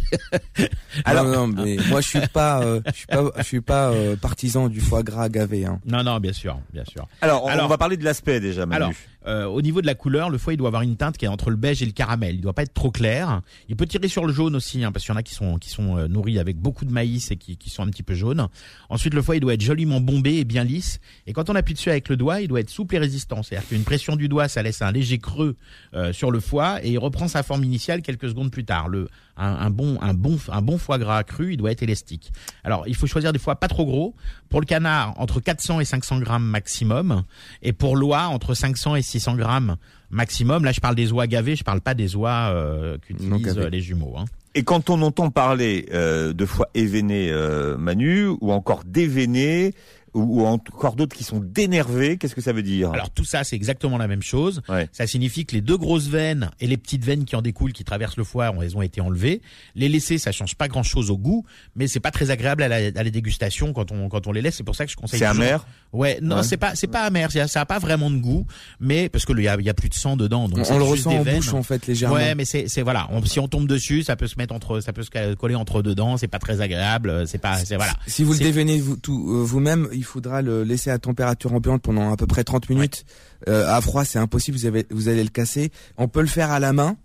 [1.04, 3.90] Alors non, non, mais moi je suis pas, euh, je suis pas, je suis pas
[3.90, 5.66] euh, partisan du foie gras gavé.
[5.66, 5.80] Hein.
[5.84, 7.06] Non, non, bien sûr, bien sûr.
[7.20, 8.76] Alors, on, Alors- on va parler de l'aspect déjà, Manu.
[8.84, 8.92] Alors,
[9.28, 11.28] euh, au niveau de la couleur, le foie il doit avoir une teinte qui est
[11.28, 12.36] entre le beige et le caramel.
[12.36, 13.42] Il doit pas être trop clair.
[13.68, 15.58] Il peut tirer sur le jaune aussi, hein, parce qu'il y en a qui sont
[15.58, 18.14] qui sont euh, nourris avec beaucoup de maïs et qui, qui sont un petit peu
[18.14, 18.48] jaunes.
[18.88, 20.98] Ensuite, le foie il doit être joliment bombé et bien lisse.
[21.26, 23.42] Et quand on appuie dessus avec le doigt, il doit être souple et résistant.
[23.42, 25.56] C'est-à-dire qu'une pression du doigt, ça laisse un léger creux
[25.92, 28.88] euh, sur le foie et il reprend sa forme initiale quelques secondes plus tard.
[28.88, 29.08] Le
[29.40, 32.32] un, un bon un bon un bon foie gras cru, il doit être élastique.
[32.64, 34.14] Alors, il faut choisir des foies pas trop gros.
[34.48, 37.24] Pour le canard, entre 400 et 500 grammes maximum,
[37.62, 39.76] et pour l'oie, entre 500 et 600 grammes
[40.10, 40.64] maximum.
[40.64, 43.80] Là, je parle des oies gavées, je parle pas des oies euh, qu'utilisent euh, les
[43.80, 44.14] jumeaux.
[44.18, 44.24] Hein.
[44.54, 49.74] Et quand on entend parler euh, de foie événé, euh, Manu, ou encore dévéné,
[50.18, 52.16] ou, ou encore d'autres qui sont dénervés.
[52.18, 52.90] Qu'est-ce que ça veut dire?
[52.92, 54.62] Alors tout ça, c'est exactement la même chose.
[54.68, 54.88] Ouais.
[54.92, 57.84] Ça signifie que les deux grosses veines et les petites veines qui en découlent, qui
[57.84, 59.40] traversent le foie, elles ont été enlevées.
[59.74, 61.44] Les laisser, ça change pas grand-chose au goût,
[61.76, 64.42] mais c'est pas très agréable à la, à la dégustation quand on quand on les
[64.42, 64.56] laisse.
[64.56, 65.18] C'est pour ça que je conseille.
[65.20, 65.66] C'est amer?
[65.92, 66.42] Ouais, non, Ouais.
[66.42, 67.30] c'est pas c'est pas amer.
[67.32, 68.46] Ça ça a pas vraiment de goût,
[68.80, 70.78] mais parce que il y a, il y a plus de sang dedans, donc On,
[70.78, 71.36] le ressent en veines.
[71.36, 72.16] bouche en fait légèrement.
[72.16, 73.06] Ouais, mais c'est c'est voilà.
[73.10, 75.82] On- si on tombe dessus, ça peut se mettre entre, ça peut se coller entre
[75.82, 76.16] deux dents.
[76.16, 77.26] C'est pas très agréable.
[77.26, 77.92] C'est pas, c'est voilà.
[78.06, 81.82] Si vous le dévenez vous, tout, euh, vous-même, il faudra le laisser à température ambiante
[81.82, 83.04] pendant à peu près 30 minutes.
[83.48, 84.58] Euh, à froid, c'est impossible,
[84.90, 85.70] vous allez le casser.
[85.96, 86.96] On peut le faire à la main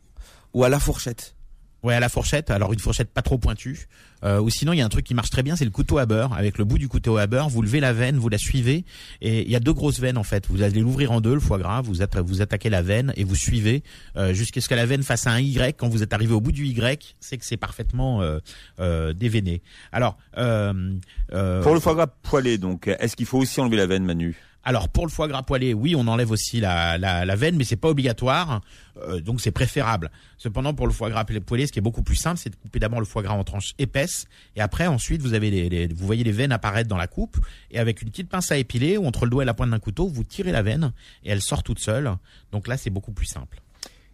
[0.54, 1.33] ou à la fourchette.
[1.84, 2.50] Ouais, à la fourchette.
[2.50, 3.88] Alors une fourchette pas trop pointue.
[4.24, 5.98] Euh, ou sinon, il y a un truc qui marche très bien, c'est le couteau
[5.98, 6.34] à beurre.
[6.34, 8.86] Avec le bout du couteau à beurre, vous levez la veine, vous la suivez,
[9.22, 10.48] et il y a deux grosses veines en fait.
[10.48, 11.82] Vous allez l'ouvrir en deux, le foie gras.
[11.82, 13.84] Vous vous attaquez la veine et vous suivez
[14.16, 15.76] euh, jusqu'à ce que la veine fasse un Y.
[15.78, 18.40] Quand vous êtes arrivé au bout du Y, c'est que c'est parfaitement euh,
[18.80, 19.14] euh.
[19.92, 20.94] Alors, euh,
[21.34, 24.36] euh, Pour le foie gras poêlé, donc, est-ce qu'il faut aussi enlever la veine, Manu?
[24.66, 27.66] Alors pour le foie gras poêlé, oui, on enlève aussi la, la, la veine, mais
[27.66, 28.62] c'est pas obligatoire,
[28.98, 30.10] euh, donc c'est préférable.
[30.38, 32.80] Cependant, pour le foie gras poêlé, ce qui est beaucoup plus simple, c'est de couper
[32.80, 36.06] d'abord le foie gras en tranches épaisses, et après, ensuite, vous avez les, les- vous
[36.06, 37.38] voyez les veines apparaître dans la coupe,
[37.72, 39.80] et avec une petite pince à épiler ou entre le doigt et la pointe d'un
[39.80, 40.94] couteau, vous tirez la veine
[41.26, 42.12] et elle sort toute seule.
[42.54, 43.62] Donc là, c'est beaucoup plus simple.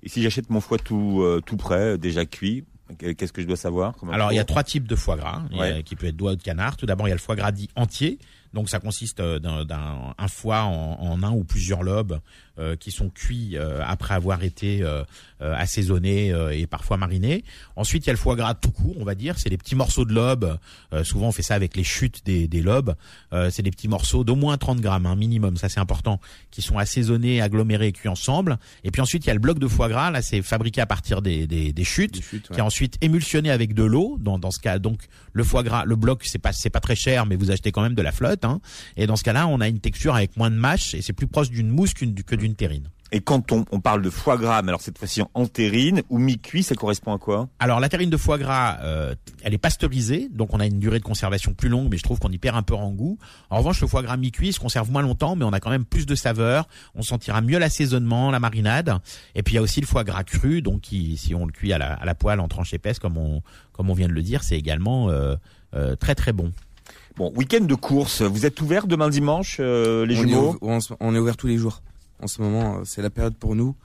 [0.01, 2.63] Et si j'achète mon foie tout, euh, tout prêt, déjà cuit,
[2.97, 5.81] qu'est-ce que je dois savoir Alors, il y a trois types de foie gras, a-
[5.83, 6.75] qui peut être doigt de canard.
[6.75, 8.17] Tout d'abord, il y a le foie gras dit entier.
[8.53, 12.19] Donc, ça consiste euh, d'un d'un- un foie en, en un ou plusieurs lobes
[12.57, 15.03] euh, qui sont cuits euh, après avoir été euh,
[15.41, 17.43] euh, assaisonnés euh, et parfois marinés.
[17.75, 19.37] Ensuite, il y a le foie gras tout court, on va dire.
[19.37, 20.57] C'est des petits morceaux de lobes.
[20.93, 22.95] Euh, souvent, on fait ça avec les chutes des, des lobes.
[23.33, 26.19] Euh, c'est des petits morceaux d'au moins 30 grammes, un minimum, ça c'est important,
[26.51, 28.57] qui sont assaisonnés, agglomérés et cuits ensemble.
[28.83, 30.11] Et puis ensuite, il y a le bloc de foie gras.
[30.11, 32.55] Là, c'est fabriqué à partir des, des, des chutes Des chutes, ouais.
[32.55, 34.17] qui est ensuite émulsionné avec de l'eau.
[34.19, 34.99] Dans, dans ce cas, donc
[35.33, 37.81] le foie gras, le bloc, c'est pas c'est pas très cher, mais vous achetez quand
[37.83, 38.38] même de la flotte.
[38.45, 38.61] Hein.
[38.97, 41.27] Et dans ce cas-là, on a une texture avec moins de mâche et c'est plus
[41.27, 42.89] proche d'une mousse qu'une que d'une terrine.
[43.11, 46.19] Et quand on, on parle de foie gras, mais alors cette fois-ci en terrine ou
[46.19, 47.49] mi-cuit, ça correspond à quoi?
[47.57, 50.99] Alors la terrine de foie gras, euh, elle est pasteurisée, donc on a une durée
[50.99, 53.17] de conservation plus longue, mais je trouve qu'on y perd un peu en goût.
[53.49, 55.85] En revanche, le foie gras mi-cuit se conserve moins longtemps, mais on a quand même
[55.85, 56.67] plus de saveur.
[56.93, 58.95] On sentira mieux l'assaisonnement, la marinade.
[59.33, 61.51] Et puis il y a aussi le foie gras cru, donc qui, si on le
[61.51, 64.13] cuit à la, à la poêle en tranches épaisses, comme on comme on vient de
[64.13, 65.35] le dire, c'est également euh,
[65.73, 66.51] euh, très très bon.
[67.19, 70.95] Bon, week-end de course, vous êtes ouvert demain dimanche, euh, les on, est jumeaux ouv-
[71.01, 71.81] on, est ouvert tous les jours.
[72.23, 73.75] En ce moment, euh, c'est la période pour nous.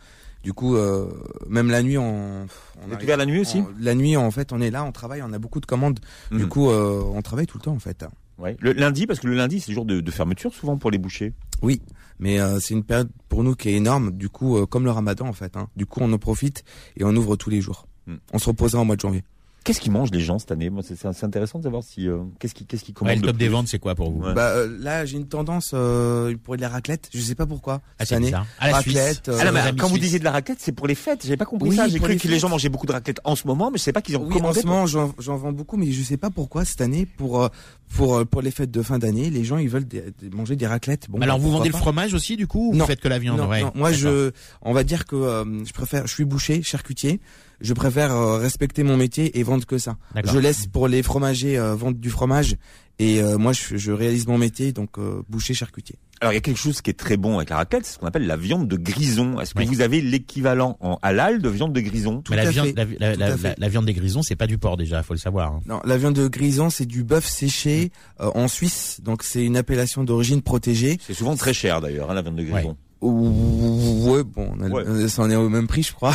[0.44, 1.08] Du coup, euh,
[1.48, 2.46] même la nuit, on,
[2.92, 5.20] arrive- ouvert la nuit aussi on- La nuit, en fait, on est là, on travaille,
[5.20, 5.98] on a beaucoup de commandes.
[6.30, 6.48] Du Mhm.
[6.48, 8.04] coup, euh, on travaille tout le temps, en fait.
[8.38, 8.56] Ouais.
[8.60, 10.98] Le lundi, parce que le lundi, c'est le jour de, de fermeture souvent pour les
[10.98, 11.32] bouchers.
[11.60, 11.82] Oui,
[12.20, 14.12] mais euh, c'est une période pour nous qui est énorme.
[14.12, 15.56] Du coup, comme le Ramadan, en fait.
[15.56, 15.66] hein.
[15.74, 16.62] Du coup, on en profite
[16.96, 17.88] et on ouvre tous les jours.
[18.06, 18.16] Hmm.
[18.32, 19.24] On se reposera en mois de janvier.
[19.64, 20.68] Qu'est-ce qu'ils mangent les gens cette année?
[20.68, 23.26] Moi, c'est intéressant de savoir si euh, qu'est-ce qui qu'est-ce qui commande Ouais, le le
[23.28, 24.22] top des ventes, c'est quoi pour vous?
[24.22, 24.34] Ouais.
[24.34, 27.08] Bah euh, là, j'ai une tendance euh, pour de la raclette.
[27.14, 27.80] Je sais pas pourquoi.
[27.98, 28.32] Ah, cette c'est année.
[28.58, 28.96] À la Suisse.
[28.98, 30.94] Raclette, euh, Ah non, mais amis quand vous disiez de la raclette, c'est pour les
[30.94, 31.22] fêtes.
[31.22, 31.88] J'avais pas compris Oui, ça.
[31.88, 33.82] J'ai cru les que les gens mangeaient beaucoup de raclette en ce moment, mais je
[33.84, 34.60] sais pas qu'ils ont Oui, en commandé.
[34.60, 37.48] ce moment, j'en j'en vends beaucoup, mais je sais pas pourquoi cette année, pour euh,
[37.96, 40.56] pour euh, pour les fêtes de fin d'année, les gens ils veulent des- des- manger
[40.56, 41.08] des raclettes.
[41.08, 42.80] Bon, Mais alors bah, vous vendez le fromage aussi du coup ou Non.
[42.84, 43.38] vous faites que la viande?
[43.38, 43.62] Non, ouais.
[43.62, 44.10] non, moi D'accord.
[44.12, 47.20] je, on va dire que euh, je préfère, je suis boucher, charcutier.
[47.60, 49.96] Je préfère euh, respecter mon métier et vendre que ça.
[50.14, 50.32] D'accord.
[50.32, 52.56] Je laisse pour les fromagers euh, vendre du fromage
[52.98, 55.96] et euh, moi je, je réalise mon métier donc euh, boucher, charcutier.
[56.20, 57.98] Alors il y a quelque chose qui est très bon avec la raclette, c'est ce
[57.98, 59.40] qu'on appelle la viande de grison.
[59.40, 59.66] Est-ce que Oui.
[59.66, 62.22] vous avez l'équivalent en halal de viande de grison?
[62.22, 62.74] Tout Mais la à viande, fait.
[62.76, 63.48] la, la- Tout la- à fait.
[63.48, 65.52] la- la viande des grisons, c'est pas du porc déjà, faut le savoir.
[65.54, 65.60] hein.
[65.66, 67.90] Non, la viande de grison c'est du bœuf séché
[68.20, 70.98] euh, en Suisse, donc c'est une appellation d'origine protégée.
[71.04, 72.68] C'est souvent très cher d'ailleurs, hein, la viande de grison.
[72.70, 72.74] Ouais,
[73.10, 75.08] bon, on a, Ouais.
[75.08, 76.14] ça en est au même prix, je crois.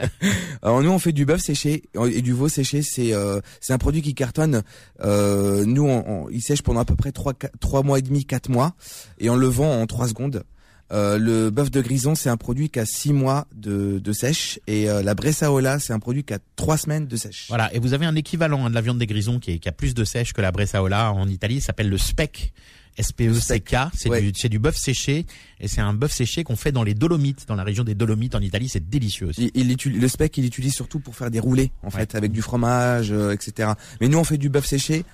[0.62, 2.82] Alors nous, on fait du bœuf séché et du veau séché.
[2.82, 4.62] C'est euh, c'est un produit qui cartonne.
[5.04, 8.24] Euh, nous, on, on- il sèche pendant à peu près trois trois mois et demi,
[8.24, 8.74] quatre mois,
[9.18, 10.42] et on le vend en trois secondes.
[10.90, 14.58] Euh, le bœuf de grison, c'est un produit qui a six mois de, de sèche,
[14.66, 17.44] et euh, la bressaola, c'est un produit qui a trois semaines de sèche.
[17.50, 17.72] Voilà.
[17.74, 19.72] Et vous avez un équivalent hein, de la viande des grisons qui, est- qui a
[19.72, 21.60] plus de sèche que la bressaola en Italie.
[21.60, 22.54] S'appelle le spec.
[22.98, 24.20] S-P-E-C-K, c'est ouais.
[24.20, 25.24] du, c'est du bœuf séché
[25.60, 28.34] et c'est un bœuf séché qu'on fait dans les Dolomites, dans la région des Dolomites
[28.34, 29.50] en Italie, c'est délicieux aussi.
[29.54, 32.32] Il, il utilise- le spec, il l'utilise surtout pour faire des roulés, en fait, avec
[32.32, 33.70] du fromage, euh, etc.
[34.00, 35.04] Mais nous, on fait du bœuf séché.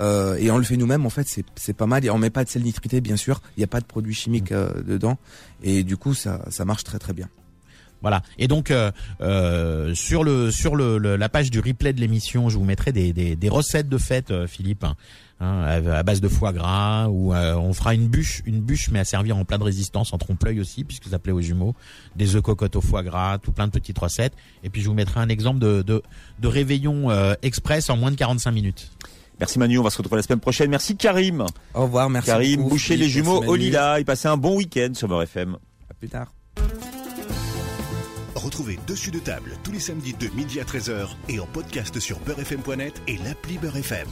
[0.00, 2.28] euh, et on le fait nous-mêmes en fait c'est c'est pas mal et on met
[2.30, 5.18] pas de sel nitrité bien sûr il n'y a pas de produits chimiques euh, dedans
[5.62, 7.28] et du coup ça ça marche très très bien
[8.02, 8.20] Voilà.
[8.36, 8.90] Et donc euh,
[9.20, 12.90] euh, sur le sur le, le- la page du replay de l'émission, je vous mettrai
[12.90, 14.84] des, des, des recettes de fête, euh, Philippe,
[15.40, 18.98] hein, à, base de foie gras ou euh, on fera une bûche, une bûche mais
[18.98, 21.74] à servir en plat de résistance en trompe-l'œil aussi puisque ça plaît aux jumeaux,
[22.16, 24.34] des œufs cocottes au foie gras, tout plein de petites recettes.
[24.62, 26.02] Et puis je vous mettrai un exemple de de,
[26.38, 28.90] de réveillon euh, express en moins de 45 minutes.
[29.40, 30.70] Merci Manu, on va se retrouver la semaine prochaine.
[30.70, 31.44] Merci Karim.
[31.74, 32.28] Au revoir, merci.
[32.28, 33.56] Karim, beaucoup, boucher les jumeaux au.
[33.56, 34.00] Lila.
[34.00, 35.56] Et passez un bon week-end sur Beurre FM.
[35.90, 36.32] À plus tard.
[38.34, 42.18] Retrouvez Dessus de table tous les samedis de midi à 13h et en podcast sur
[42.20, 44.08] beurrefm.net et l'appli Beurre FM.